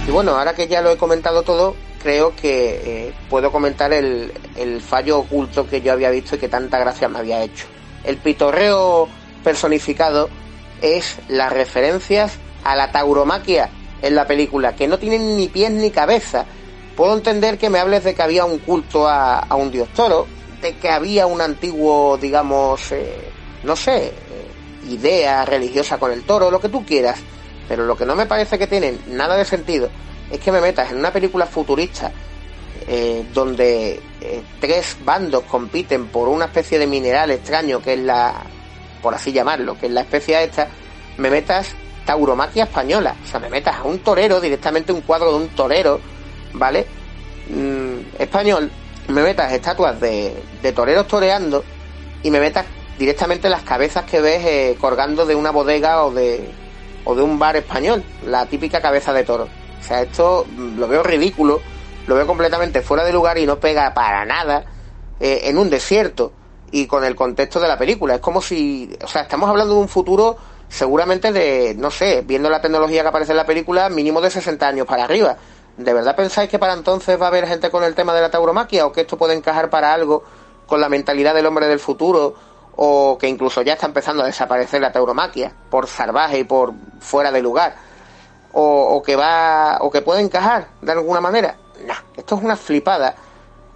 [0.07, 4.33] Y bueno, ahora que ya lo he comentado todo, creo que eh, puedo comentar el,
[4.81, 7.67] fallo oculto que yo había visto y que tanta gracia me había hecho.
[8.05, 9.09] El pitorreo
[9.45, 10.29] personificado
[10.83, 13.71] es las referencias a la tauromaquia
[14.03, 16.47] en la película, que no tienen ni pies ni cabeza,
[17.01, 20.27] Puedo entender que me hables de que había un culto a, un dios toro,
[20.61, 23.31] de que había un antiguo, digamos, eh,
[23.65, 24.13] no sé, eh,
[24.87, 27.19] idea religiosa con el toro, lo que tú quieras.
[27.67, 29.89] Pero lo que no me parece que tiene nada de sentido
[30.31, 32.13] es que me metas en una película futurista
[32.87, 34.01] eh, donde
[34.61, 38.35] tres bandos compiten por una especie de mineral extraño que es la,
[39.03, 40.69] por así llamarlo, que es la especie esta,
[41.17, 43.15] me metas tauromaquia española.
[43.23, 46.01] O sea, me metas a un torero, directamente un cuadro de un torero
[46.53, 46.87] ¿vale?
[47.49, 48.71] Mm, español,
[49.09, 51.65] me metas estatuas de, de, toreros toreando
[52.23, 52.67] y me metas
[52.99, 56.49] directamente las cabezas que ves eh, colgando de una bodega o de,
[57.05, 59.49] o de un bar español, la típica cabeza de toro.
[59.81, 61.61] O sea, esto lo veo ridículo,
[62.07, 64.65] lo veo completamente fuera de lugar y no pega para nada
[65.19, 66.33] eh, en un desierto
[66.71, 68.15] y con el contexto de la película.
[68.15, 70.37] Es como si, o sea, estamos hablando de un futuro
[70.69, 74.69] seguramente de, no sé, viendo la tecnología que aparece en la película, mínimo de 60
[74.69, 75.37] años para arriba.
[75.77, 78.31] ¿De verdad pensáis que para entonces va a haber gente con el tema de la
[78.31, 80.23] tauromaquia o que esto puede encajar para algo
[80.67, 82.35] con la mentalidad del hombre del futuro
[82.77, 87.33] o que incluso ya está empezando a desaparecer la tauromaquia por salvaje y por fuera
[87.33, 87.90] de lugar
[88.53, 91.57] o, que va o que puede encajar de alguna manera?
[91.87, 93.15] No, esto es una flipada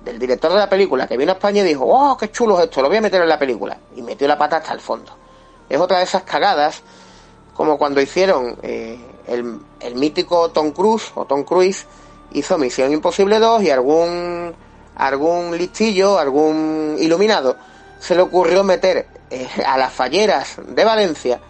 [0.04, 2.64] del director de la película que vino a España y dijo, oh, qué chulo es
[2.64, 5.12] esto, lo voy a meter en la película y metió la pata hasta el fondo.
[5.68, 6.82] Es otra de esas cagadas
[7.54, 11.86] como cuando hicieron eh, el, mítico Tom Cruise o Tom Cruise
[12.32, 14.54] hizo Misión Imposible 2 y algún
[14.96, 17.56] algún listillo, algún iluminado
[17.98, 21.40] se le ocurrió meter eh, a las falleras de Valencia,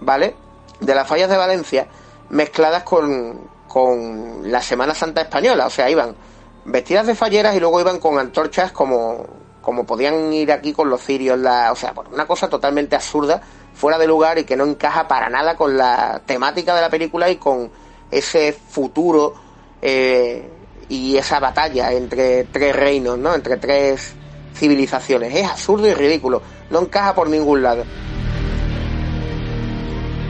[0.00, 0.36] ¿vale?
[0.78, 1.86] De las fallas de Valencia
[2.32, 6.16] mezcladas con, con la Semana Santa española, o sea, iban
[6.64, 11.00] vestidas de falleras y luego iban con antorchas como como podían ir aquí con los
[11.00, 13.40] cirios, la, o sea, una cosa totalmente absurda
[13.72, 17.30] fuera de lugar y que no encaja para nada con la temática de la película
[17.30, 17.70] y con
[18.10, 19.34] ese futuro
[19.80, 20.50] eh,
[20.88, 23.34] y esa batalla entre tres reinos, ¿no?
[23.34, 24.14] Entre tres
[24.54, 25.34] civilizaciones.
[25.34, 26.42] Es absurdo y ridículo.
[26.68, 27.84] No encaja por ningún lado.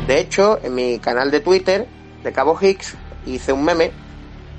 [0.06, 1.86] De hecho, en mi canal de Twitter,
[2.24, 3.92] de Cabo Hicks, hice un meme,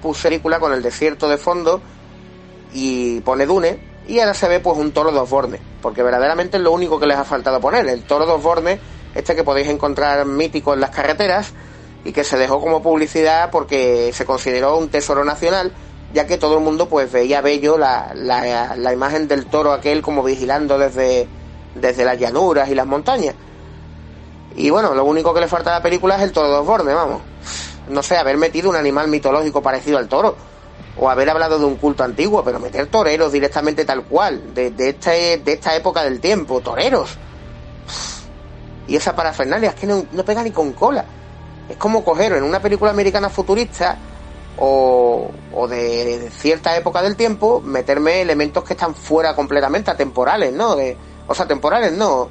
[0.01, 1.81] puse película con el desierto de fondo
[2.73, 6.63] y pone Dune, y ahora se ve pues un toro dos bornes, porque verdaderamente es
[6.63, 8.79] lo único que les ha faltado poner, el toro dos bornes,
[9.15, 11.53] este que podéis encontrar mítico en las carreteras,
[12.05, 15.73] y que se dejó como publicidad porque se consideró un tesoro nacional,
[16.13, 20.01] ya que todo el mundo pues veía bello la, la, la imagen del toro aquel
[20.01, 21.27] como vigilando desde,
[21.75, 23.35] desde las llanuras y las montañas.
[24.55, 26.93] Y bueno, lo único que le falta a la película es el toro dos bordes,
[26.93, 27.21] vamos.
[27.89, 30.35] No sé, haber metido un animal mitológico parecido al toro.
[30.97, 34.89] O haber hablado de un culto antiguo, pero meter toreros directamente tal cual, de, de,
[34.89, 37.17] este, de esta época del tiempo, toreros.
[38.87, 41.05] Y esa parafernalia es que no, no pega ni con cola.
[41.67, 43.97] Es como coger en una película americana futurista
[44.57, 50.75] o, o de, cierta época del tiempo, meterme elementos que están fuera completamente, atemporales, ¿no?
[50.75, 50.95] De,
[51.27, 52.29] o sea, temporales no,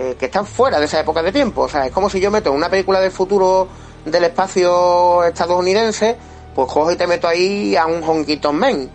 [0.00, 1.62] eh, que están fuera de esa época de tiempo.
[1.62, 3.66] O sea, es como si yo meto una película del futuro
[4.04, 6.16] del espacio estadounidense,
[6.54, 8.88] pues cojo y te meto ahí a un honquito men.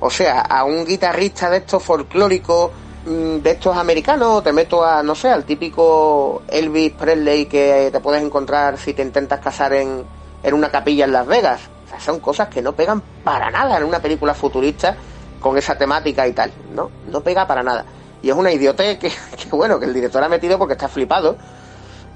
[0.00, 2.72] O sea, a un guitarrista de estos folclóricos,
[3.06, 8.00] mm, de estos americanos, te meto a, no sé, al típico Elvis Presley que te
[8.00, 10.04] puedes encontrar si te intentas casar en,
[10.42, 11.62] en una capilla en Las Vegas.
[11.86, 14.94] O sea, son cosas que no pegan para nada en una película futurista
[15.40, 16.52] con esa temática y tal.
[16.74, 17.86] No, no pega para nada.
[18.22, 19.10] Y es una idiotez que,
[19.50, 21.36] bueno, que el director ha metido porque está flipado.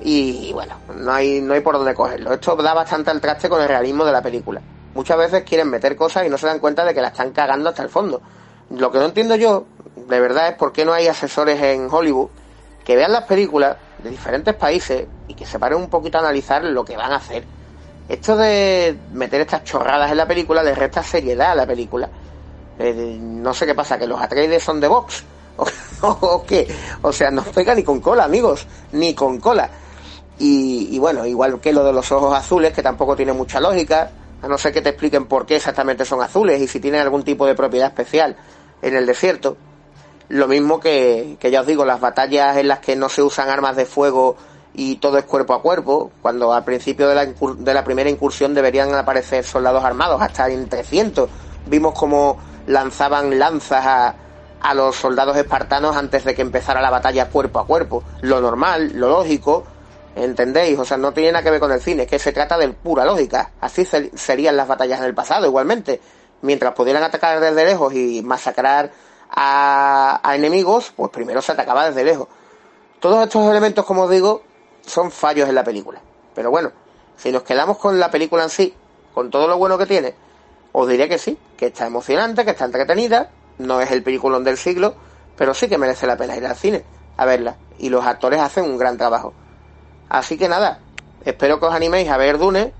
[0.01, 2.33] Y, y, bueno, no hay, no hay por dónde cogerlo.
[2.33, 4.61] Esto da bastante al traste con el realismo de la película.
[4.95, 7.71] Muchas veces quieren meter cosas y no se dan cuenta de que la están cagando
[7.71, 8.21] hasta el fondo.
[8.71, 12.29] Lo que no entiendo yo, de verdad, es por qué no hay asesores en Hollywood
[12.85, 16.63] que vean las películas de diferentes países y que se paren un poquito a analizar
[16.63, 17.45] lo que van a hacer.
[18.09, 22.09] Esto de meter estas chorradas en la película le resta seriedad a la película.
[22.79, 25.25] Eh, no sé qué pasa, que los Atreides son de Vox
[26.21, 26.45] o,
[27.03, 29.71] o, sea, no pega ni con cola, amigos, ni con cola.
[30.39, 34.11] Y, bueno, igual que lo de los ojos azules, que tampoco tiene mucha lógica,
[34.43, 37.23] a no ser que te expliquen por qué exactamente son azules y si tienen algún
[37.23, 38.37] tipo de propiedad especial
[38.83, 39.57] en el desierto.
[40.29, 43.49] Lo mismo que, que ya os digo, las batallas en las que no se usan
[43.49, 44.37] armas de fuego
[44.75, 48.55] y todo es cuerpo a cuerpo, cuando al principio de la, de la primera incursión
[48.55, 51.31] deberían aparecer soldados armados, hasta en 300.
[51.67, 54.15] Vimos como lanzaban lanzas a,
[54.65, 58.03] a los soldados espartanos antes de que empezara la batalla cuerpo a cuerpo.
[58.23, 59.65] Lo normal, lo lógico,
[60.17, 60.79] ¿entendéis?
[60.79, 62.69] O sea, no tiene nada que ver con el cine, es que se trata de
[62.71, 63.51] pura lógica.
[63.61, 66.01] Así serían las batallas en el pasado, igualmente.
[66.41, 68.91] Mientras pudieran atacar desde lejos y masacrar
[69.29, 72.29] a, a enemigos, pues primero se atacaba desde lejos.
[73.01, 74.45] Todos estos elementos, como os digo,
[74.81, 76.01] son fallos en la película.
[76.35, 76.73] Pero bueno,
[77.19, 78.75] si nos quedamos con la película en sí,
[79.13, 80.15] con todo lo bueno que tiene,
[80.73, 84.57] os diré que sí, que está emocionante, que está entretenida, no es el peliculón del
[84.57, 84.95] siglo,
[85.37, 86.85] pero sí que merece la pena ir al cine
[87.17, 87.57] a verla.
[87.79, 89.33] Y los actores hacen un gran trabajo.
[90.09, 90.81] Así que nada,
[91.25, 92.73] espero que os animéis a ver Dune.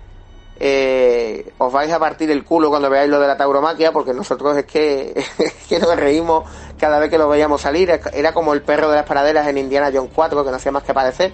[0.61, 4.57] Eh, os vais a partir el culo cuando veáis lo de la tauromaquia, porque nosotros
[4.57, 5.25] es que,
[5.69, 8.01] que nos reímos cada vez que lo veíamos salir.
[8.13, 10.85] Era como el perro de las paraderas en Indiana Jones 4, que no hacía más
[10.85, 11.33] que padecer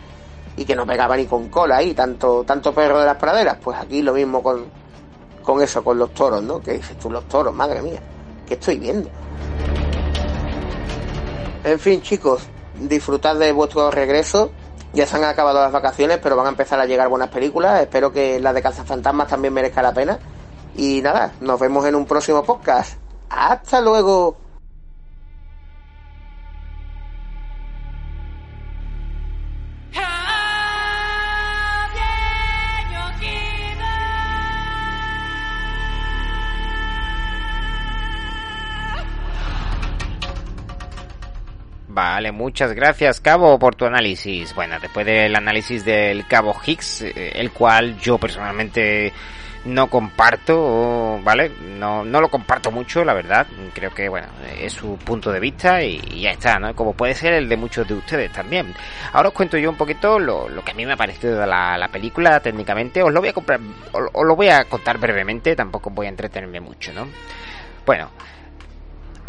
[0.57, 3.59] y que no pegaba ni con cola ahí, tanto, tanto perro de las praderas.
[3.63, 4.65] Pues aquí lo mismo con,
[5.43, 6.61] con eso, con los toros, ¿no?
[6.61, 8.01] Que dices tú, los toros, madre mía,
[8.47, 9.11] ¿qué estoy viendo?
[11.65, 12.43] En fin, chicos,
[12.79, 14.51] disfrutad de vuestro regreso.
[14.93, 17.81] Ya se han acabado las vacaciones, pero van a empezar a llegar buenas películas.
[17.81, 20.19] Espero que la de Cazafantasmas también merezca la pena.
[20.77, 22.99] Y nada, nos vemos en un próximo podcast.
[23.29, 24.50] Hasta luego.
[42.33, 44.55] Muchas gracias, Cabo, por tu análisis.
[44.55, 49.13] Bueno, después del análisis del Cabo Higgs, el cual yo personalmente
[49.65, 51.51] no comparto, ¿vale?
[51.79, 53.47] No, no lo comparto mucho, la verdad.
[53.75, 54.29] Creo que, bueno,
[54.59, 56.75] es su punto de vista y, ya está, ¿no?
[56.75, 58.75] Como puede ser el de muchos de ustedes también.
[59.13, 61.77] Ahora os cuento yo un poquito lo, lo que a mí me ha parecido la,
[61.77, 63.03] la película técnicamente.
[63.03, 63.61] Os lo voy a comprar,
[63.93, 67.07] os, os lo voy a contar brevemente, tampoco voy a entretenerme mucho, ¿no?
[67.85, 68.11] Bueno,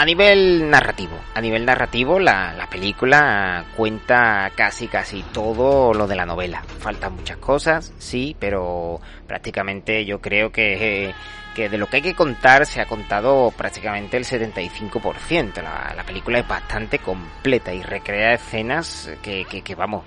[0.02, 6.16] a nivel narrativo, a nivel narrativo la, la, película cuenta casi casi todo lo de
[6.16, 6.64] la novela.
[6.80, 11.14] Faltan muchas cosas, sí, pero prácticamente yo creo que,
[11.54, 15.62] que de lo que hay que contar se ha contado prácticamente el 75%.
[15.62, 20.04] La, la película es bastante completa y recrea escenas que, que, que vamos,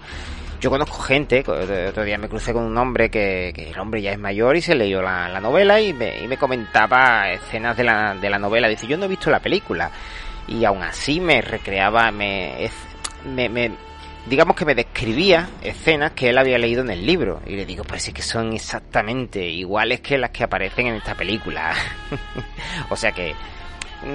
[0.65, 4.19] yo conozco gente, otro día me crucé con un hombre que, el hombre ya es
[4.19, 8.15] mayor y se leyó la, la novela y me, y me, comentaba escenas de la,
[8.15, 8.67] de la novela.
[8.67, 9.91] Dice, yo no he visto la película.
[10.49, 12.71] y aún así me recreaba, me,
[13.27, 13.73] me,
[14.25, 17.43] digamos que me describía escenas que él había leído en el libro.
[17.47, 21.15] Y le digo, pues sí que son exactamente iguales que las que aparecen en esta
[21.15, 21.75] película.
[22.89, 23.35] o sea que,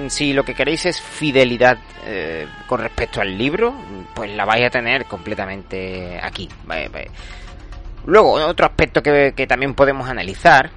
[0.08, 3.74] si lo que queréis es fidelidad eh, con respecto al libro,
[4.14, 6.48] pues la vais a tener completamente aquí.
[8.06, 10.70] Luego, otro aspecto que, que también podemos analizar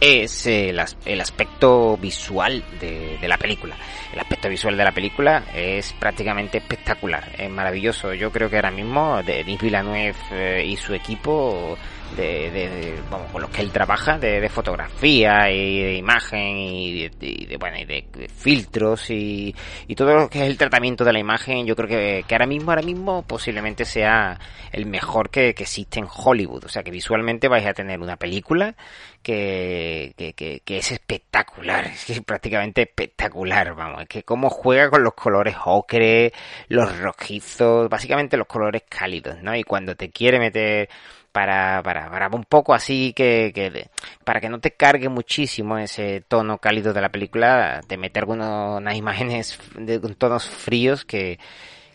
[0.00, 3.76] es el, el aspecto visual de, de, la película.
[4.12, 8.14] El aspecto visual de la película es prácticamente espectacular, es maravilloso.
[8.14, 11.76] Yo creo que ahora mismo Denis Villeneuve eh, y su equipo
[12.16, 17.08] de, de, vamos, con los que él trabaja, de, de fotografía y de imagen y
[17.08, 19.54] de, bueno, y de, filtros y,
[19.86, 22.46] y, todo lo que es el tratamiento de la imagen, yo creo que, que ahora
[22.46, 24.38] mismo, ahora mismo posiblemente sea
[24.72, 26.64] el mejor que, que, existe en Hollywood.
[26.64, 28.74] O sea que visualmente vais a tener una película
[29.22, 35.14] que, que, que, es espectacular, es prácticamente espectacular, vamos, es que cómo juega con los
[35.14, 36.32] colores ocre,
[36.68, 39.54] los rojizos, básicamente los colores cálidos, ¿no?
[39.54, 40.88] Y cuando te quiere meter
[41.32, 43.88] para, para, para un poco así que, que
[44.24, 48.78] para que no te cargue muchísimo ese tono cálido de la película, te mete algunas
[48.78, 51.38] unas imágenes de tonos fríos que,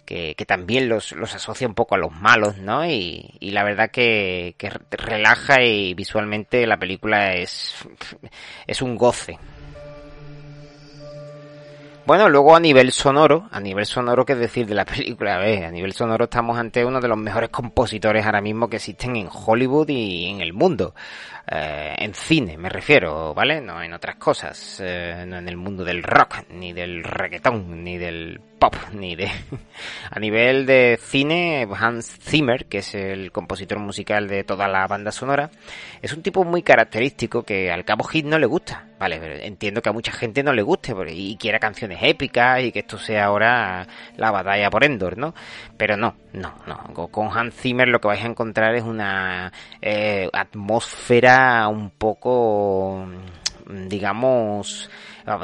[0.05, 2.85] que, que, también los, los asocia un poco a los malos, ¿no?
[2.85, 7.75] Y, y la verdad que, que relaja y visualmente la película es,
[8.67, 9.37] es un goce.
[12.05, 15.37] Bueno, luego a nivel sonoro, a nivel sonoro, ¿qué decir de la película?
[15.37, 19.27] A nivel sonoro estamos ante uno de los mejores compositores ahora mismo que existen en
[19.27, 20.93] Hollywood y en el mundo.
[21.47, 23.59] Eh, en cine, me refiero, ¿vale?
[23.59, 24.79] No en otras cosas.
[24.83, 28.39] Eh, no en el mundo del rock, ni del reggaetón, ni del
[28.93, 29.29] ni de...
[30.11, 35.11] a nivel de cine, Hans Zimmer, que es el compositor musical de toda la banda
[35.11, 35.49] sonora,
[36.01, 39.17] es un tipo muy característico que al cabo hit no le gusta, ¿vale?
[39.19, 42.79] Pero entiendo que a mucha gente no le guste y quiera canciones épicas y que
[42.79, 43.87] esto sea ahora
[44.17, 45.33] la batalla por Endor, ¿no?
[45.77, 47.07] Pero no, no, no.
[47.09, 49.51] Con Hans Zimmer lo que vais a encontrar es una
[49.81, 53.07] eh, atmósfera un poco,
[53.67, 54.89] digamos,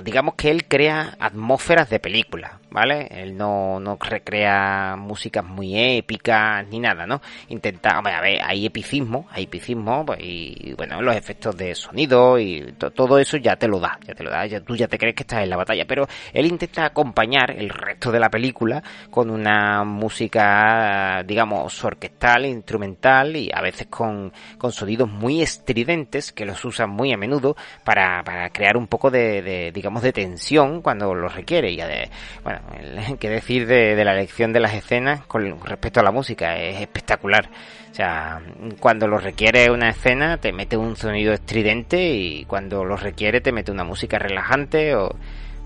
[0.03, 3.07] digamos que él crea atmósferas de película, ¿vale?
[3.09, 7.21] Él no, no recrea músicas muy épicas ni nada, ¿no?
[7.49, 12.73] Intenta, a ver, hay epicismo, hay epicismo, pues, y bueno, los efectos de sonido y
[12.73, 15.15] todo eso ya te lo da, ya te lo da, ya, tú ya te crees
[15.15, 19.29] que estás en la batalla, pero él intenta acompañar el resto de la película con
[19.32, 26.63] una música, digamos, orquestal, instrumental y a veces con, con sonidos muy estridentes que los
[26.65, 31.28] usan muy a menudo para, para crear un poco de, digamos, de tensión cuando lo
[31.28, 32.09] requiere y de,
[32.43, 32.59] bueno,
[33.19, 37.49] qué decir de, la elección de las escenas con respecto a la música, es espectacular.
[37.91, 38.41] O sea,
[38.80, 43.51] cuando lo requiere una escena te mete un sonido estridente y cuando lo requiere te
[43.51, 45.15] mete una música relajante o...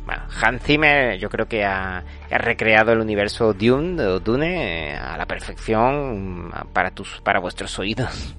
[0.06, 5.18] Bueno, Hans Zimmer yo creo que ha, recreado el universo Dune, o Dune eh, a
[5.18, 8.36] la perfección para tus para vuestros oídos.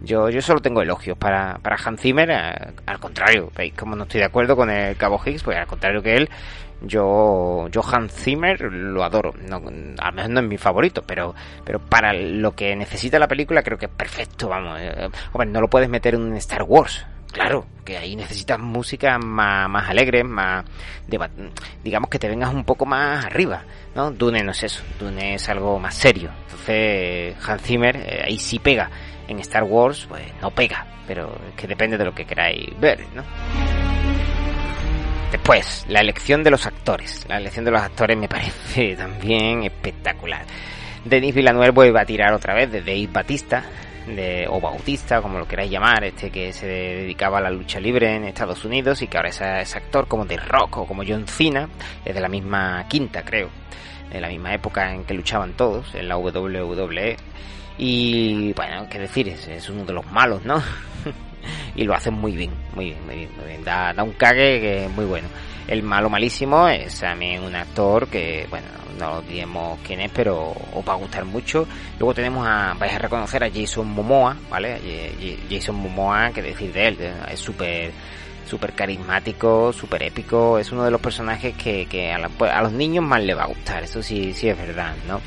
[0.00, 4.04] Yo, yo solo tengo elogios para, para Hans Zimmer, eh, al contrario, veis como no
[4.04, 6.28] estoy de acuerdo con el Cabo Higgs, pues al contrario que él,
[6.80, 9.34] yo, yo Hans Zimmer lo adoro.
[9.48, 9.56] No,
[9.98, 13.78] al menos no es mi favorito, pero, pero para lo que necesita la película creo
[13.78, 14.78] que es perfecto, vamos.
[14.80, 17.04] Eh, hombre, no lo puedes meter en Star Wars.
[17.32, 20.64] Claro, que ahí necesitas música más, más alegre, más,
[21.84, 23.64] digamos que te vengas un poco más arriba,
[23.94, 24.10] ¿no?
[24.10, 26.30] Dune no es eso, Dune es algo más serio.
[26.44, 28.90] Entonces, Hans Zimmer eh, ahí sí pega.
[29.28, 33.04] En Star Wars, pues no pega, pero es que depende de lo que queráis ver,
[33.14, 33.22] ¿no?
[35.30, 37.26] Después, la elección de los actores.
[37.28, 40.44] La elección de los actores me parece también espectacular.
[41.04, 43.62] Denis Villeneuve vuelve a tirar otra vez de Dave Batista,
[44.06, 48.16] de, o Bautista, como lo queráis llamar, este que se dedicaba a la lucha libre
[48.16, 51.68] en Estados Unidos y que ahora es, actor como de rock o como John Cena,
[52.04, 53.50] es de la misma quinta, creo,
[54.10, 57.16] de la misma época en que luchaban todos, en la WWE.
[57.78, 60.60] Y bueno, qué decir, es, uno de los malos, ¿no?
[61.76, 63.64] y lo hacen muy bien, muy bien, muy bien, muy bien.
[63.64, 65.28] Da, un cague que es muy bueno.
[65.66, 68.66] El malo malísimo es también un actor que, bueno,
[68.98, 71.68] no diremos quién es, pero os va a gustar mucho.
[71.98, 74.80] Luego tenemos a, vais a reconocer a Jason Momoa, ¿vale?
[75.48, 76.98] Jason Momoa, que decir de él,
[77.30, 77.92] es súper
[78.48, 83.04] súper carismático, súper épico, es uno de los personajes que, a, pues, a, los niños
[83.04, 85.20] más le va a gustar, eso sí, sí es verdad, ¿no?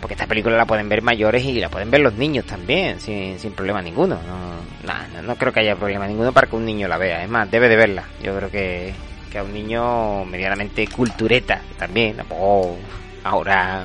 [0.00, 3.38] Porque esta película la pueden ver mayores y la pueden ver los niños también, sin,
[3.38, 4.18] sin problema ninguno.
[4.26, 7.22] No, no, creo que haya problema ninguno para que un niño la vea.
[7.24, 8.04] Es más, debe de verla.
[8.22, 8.94] Yo creo que,
[9.30, 12.16] que a un niño medianamente cultureta también.
[12.16, 12.76] Tampoco
[13.24, 13.84] ahora,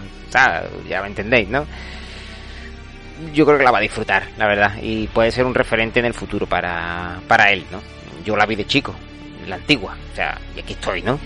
[0.87, 1.65] ya me entendéis, ¿no?
[3.33, 4.73] Yo creo que la va a disfrutar, la verdad.
[4.81, 7.81] Y puede ser un referente en el futuro para, para él, ¿no?
[8.23, 8.93] Yo la vi de chico,
[9.47, 9.95] la antigua.
[10.11, 11.19] O sea, y aquí estoy, ¿no?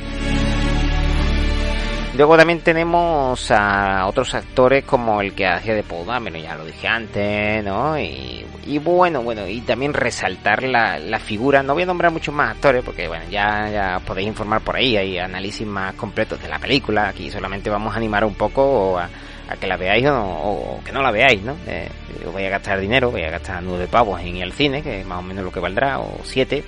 [2.18, 6.66] Luego también tenemos a otros actores como el que hacía de Paul Dameron, ya lo
[6.66, 7.96] dije antes, ¿no?
[8.00, 8.44] Y,
[8.80, 12.84] bueno, bueno, y también resaltar la, la, figura, no voy a nombrar muchos más actores
[12.84, 17.08] porque bueno, ya, ya podéis informar por ahí, hay análisis más completos de la película,
[17.10, 19.08] aquí solamente vamos a animar un poco a,
[19.48, 21.56] a que la veáis o, que no la veáis, ¿no?
[21.68, 21.88] Eh,
[22.34, 25.06] voy a gastar dinero, voy a gastar nueve pavos en ir al cine, que es
[25.06, 26.64] más o menos lo que valdrá, o siete.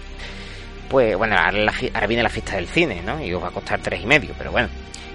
[0.87, 3.19] Pues bueno, ahora, ahora viene la fiesta del cine, ¿no?
[3.23, 4.69] Y os va a costar tres y medio, pero bueno,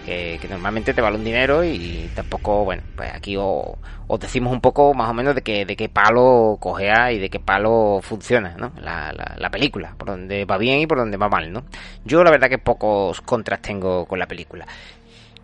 [0.04, 3.76] que, normalmente te vale un dinero y tampoco, bueno, pues aquí os,
[4.20, 7.40] decimos un poco más o menos de qué de qué palo cogea y de qué
[7.40, 8.72] palo funciona, ¿no?
[8.80, 11.64] La, la, película, por donde va bien y por donde va mal, ¿no?
[12.04, 14.66] Yo la verdad que pocos contras tengo con la película.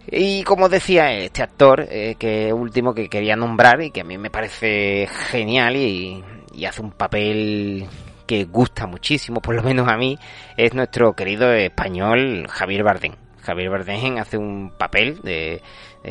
[0.06, 4.18] Y como decía, este actor, eh, que último que quería nombrar y que a mí
[4.18, 7.86] me parece genial y, y hace un papel
[8.26, 10.18] que gusta muchísimo, por lo menos a mí,
[10.56, 13.19] es nuestro querido español Javier Bardem.
[13.42, 15.62] Javier Bardem hace un papel de,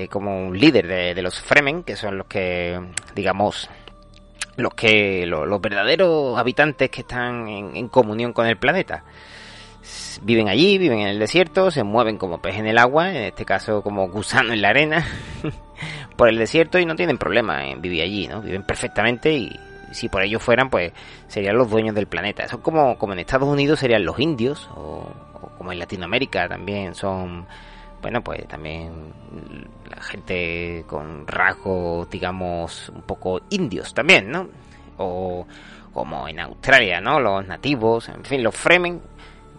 [0.10, 2.80] como un líder de, los Fremen, que son los que,
[3.16, 3.70] digamos,
[4.58, 9.04] los que los, verdaderos habitantes que están en, comunión con el planeta.
[10.22, 13.46] Viven allí, viven en el desierto, se mueven como pez en el agua, en este
[13.46, 15.08] caso como gusano en la arena,
[16.18, 18.42] por el desierto y no tienen problema en vivir allí, ¿no?
[18.42, 19.60] Viven perfectamente y
[19.92, 20.92] si por ellos fueran, pues
[21.28, 22.48] serían los dueños del planeta.
[22.48, 25.06] Son como, como en Estados Unidos serían los indios o
[25.58, 27.46] como en Latinoamérica también son,
[28.02, 29.14] bueno, pues también
[29.90, 34.48] la gente con rasgos, digamos, un poco indios también, ¿no?
[34.98, 35.46] O
[35.94, 37.20] como en Australia, ¿no?
[37.20, 39.02] Los nativos, en fin, los Fremen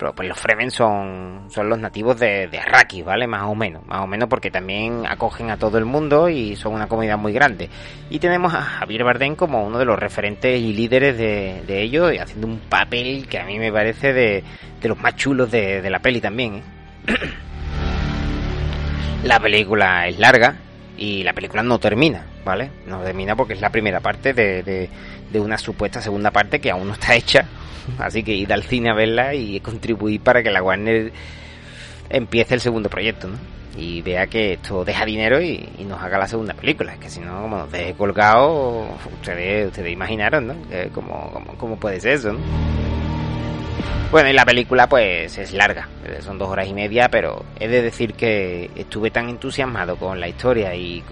[0.01, 3.27] pero pues los Fremen son, son los nativos de, de Arrakis, ¿vale?
[3.27, 6.73] Más o menos, más o menos porque también acogen a todo el mundo y son
[6.73, 7.69] una comunidad muy grande.
[8.09, 12.15] Y tenemos a Javier Bardem como uno de los referentes y líderes de, de ellos,
[12.15, 14.43] y haciendo un papel que a mí me parece de,
[14.81, 16.63] de los más chulos de, de la peli también, ¿eh?
[19.25, 20.57] La película es larga
[20.97, 22.71] y la película no termina, ¿vale?
[22.87, 24.89] No termina porque es la primera parte de, de,
[25.31, 27.45] de una supuesta segunda parte que aún no está hecha
[27.99, 31.13] Así que ir al cine a verla y contribuir para que la Warner
[32.09, 33.37] empiece el segundo proyecto, ¿no?
[33.77, 36.97] Y vea que esto deja dinero y, nos haga la segunda película.
[36.97, 38.87] Que si no, como nos deje colgado,
[39.21, 40.55] ustedes, ustedes imaginaron, ¿no?
[40.93, 42.90] ¿Cómo, cómo, cómo puede ser eso, no?
[44.11, 45.89] Bueno, y la película pues es larga,
[46.21, 50.27] son dos horas y media, pero he de decir que estuve tan entusiasmado con la
[50.27, 51.05] historia y,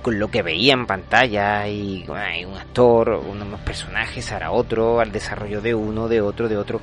[0.00, 5.10] con lo que veía en pantalla y hay un actor, unos personajes, ahora otro, al
[5.10, 6.80] desarrollo de uno, de otro, de otro.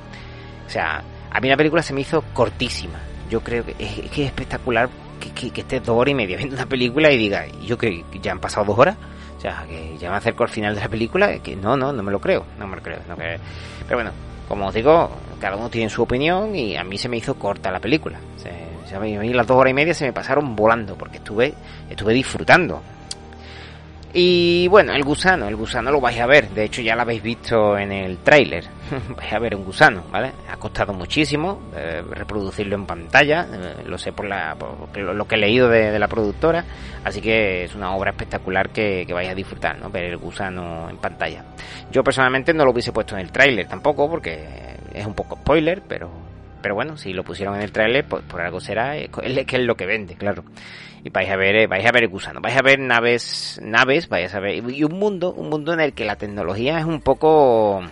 [0.66, 2.98] O sea, a mí la película se me hizo cortísima.
[3.30, 6.56] Yo creo que es, que es espectacular que, que, estés dos horas y media viendo
[6.56, 8.96] una película y diga, yo que ya han pasado dos horas,
[9.38, 12.02] o sea, que ya me acerco al final de la película, que no, no, no
[12.02, 12.98] me lo creo, no me lo creo.
[13.08, 13.38] No, pero
[13.96, 14.12] bueno,
[14.52, 15.08] como os digo,
[15.40, 18.18] cada uno tiene su opinión y a mí se me hizo corta la película.
[18.94, 21.54] a mí las dos horas y media se me pasaron volando porque estuve,
[21.88, 22.82] estuve disfrutando.
[24.14, 27.22] Y bueno, el gusano, el gusano lo vais a ver, de hecho ya lo habéis
[27.22, 28.64] visto en el tráiler,
[29.16, 30.32] vais a ver un gusano, ¿vale?
[30.50, 34.54] Ha costado muchísimo eh, reproducirlo en pantalla, eh, lo sé por, la,
[34.94, 36.62] lo, que he leído de, la productora,
[37.02, 39.88] así que es una obra espectacular que, vais a disfrutar, ¿no?
[39.88, 41.44] Ver el gusano en pantalla.
[41.90, 45.82] Yo personalmente no lo hubiese puesto en el tráiler tampoco, porque es un poco spoiler,
[45.88, 46.10] pero
[46.60, 49.62] pero bueno, si lo pusieron en el tráiler, pues por algo será, es que es
[49.62, 50.44] lo que vende, claro
[51.04, 54.08] y vais a ver, eh, vais a ver el gusano, vais a ver naves, naves,
[54.08, 57.00] vais a ver, y un mundo, un mundo en el que la tecnología es un
[57.00, 57.82] poco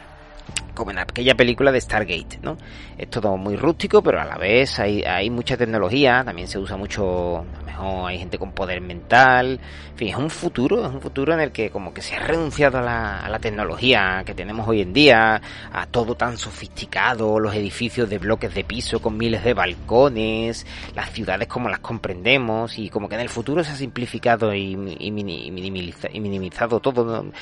[0.75, 2.57] como en aquella película de Stargate, ¿no?
[2.97, 6.77] Es todo muy rústico, pero a la vez hay, hay mucha tecnología, también se usa
[6.77, 9.61] mucho, a lo mejor hay gente con poder mental,
[9.91, 12.21] en fin, es un futuro, es un futuro en el que como que se ha
[12.21, 15.41] renunciado a la, a la tecnología que tenemos hoy en día,
[15.73, 21.11] a todo tan sofisticado, los edificios de bloques de piso con miles de balcones, las
[21.11, 25.11] ciudades como las comprendemos, y como que en el futuro se ha simplificado y, y,
[25.11, 27.33] minimizado todo mm,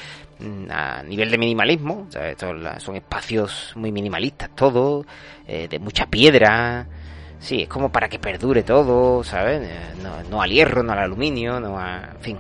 [0.71, 2.07] a nivel de minimalismo,
[2.79, 5.05] son espacios muy minimalistas todo,
[5.47, 6.87] eh, de mucha piedra.
[7.41, 9.63] Sí, es como para que perdure todo, ¿sabes?
[9.63, 12.11] Eh, no, al hierro, no al aluminio, no a...
[12.17, 12.39] En fin,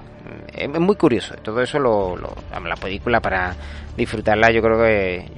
[0.53, 1.34] es, muy curioso.
[1.36, 3.55] Todo eso, lo, la película para
[3.96, 5.30] disfrutarla, yo creo que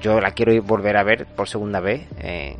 [0.00, 2.56] yo, la quiero volver a ver por segunda vez, eh,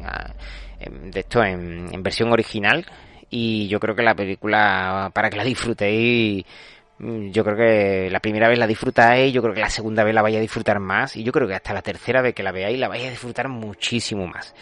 [1.11, 2.87] de esto en, en versión original.
[3.29, 8.21] Y yo creo que la película, para que la disfrutéis Mm, yo creo que la
[8.21, 11.17] primera vez la disfrutáis, yo creo que la segunda vez la vais a disfrutar más
[11.17, 13.49] y yo creo que hasta la tercera vez que la veáis la vais a disfrutar
[13.49, 14.55] muchísimo más.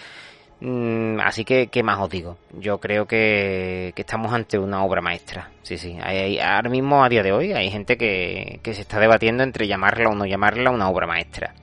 [0.60, 2.38] Mm, así que, ¿qué más os digo?
[2.58, 5.50] Yo creo que, estamos ante una obra maestra.
[5.62, 5.96] Sí, sí.
[6.02, 9.66] Hay, ahora mismo, a día de hoy, hay gente que, que se está debatiendo entre
[9.66, 11.54] llamarla o no llamarla una obra maestra.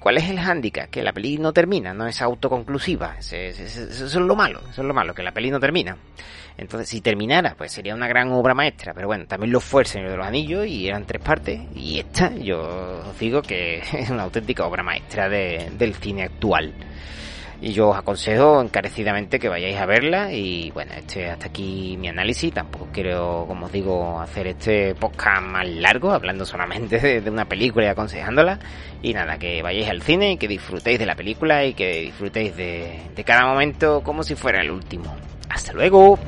[0.00, 0.90] ¿Cuál es el hándicap?
[0.90, 3.16] Que la peli no termina, no es autoconclusiva.
[3.18, 5.96] Eso es lo malo, eso es lo malo, que la peli no termina.
[6.58, 8.92] Entonces, si terminara, pues sería una gran obra maestra.
[8.92, 11.60] Pero bueno, también lo fue El Señor de los Anillos y eran tres partes.
[11.74, 12.60] Y esta, yo
[13.08, 16.74] os digo que es una auténtica obra maestra del cine actual.
[17.60, 20.32] Y yo os aconsejo encarecidamente que vayáis a verla.
[20.32, 22.52] Y bueno, este hasta aquí mi análisis.
[22.52, 27.86] Tampoco quiero, como os digo, hacer este podcast más largo, hablando solamente de, una película
[27.86, 28.58] y aconsejándola.
[29.00, 32.56] Y nada, que vayáis al cine y que disfrutéis de la película y que disfrutéis
[32.56, 35.14] de, de cada momento como si fuera el último.
[35.48, 36.18] Hasta luego.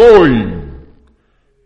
[0.00, 0.49] koy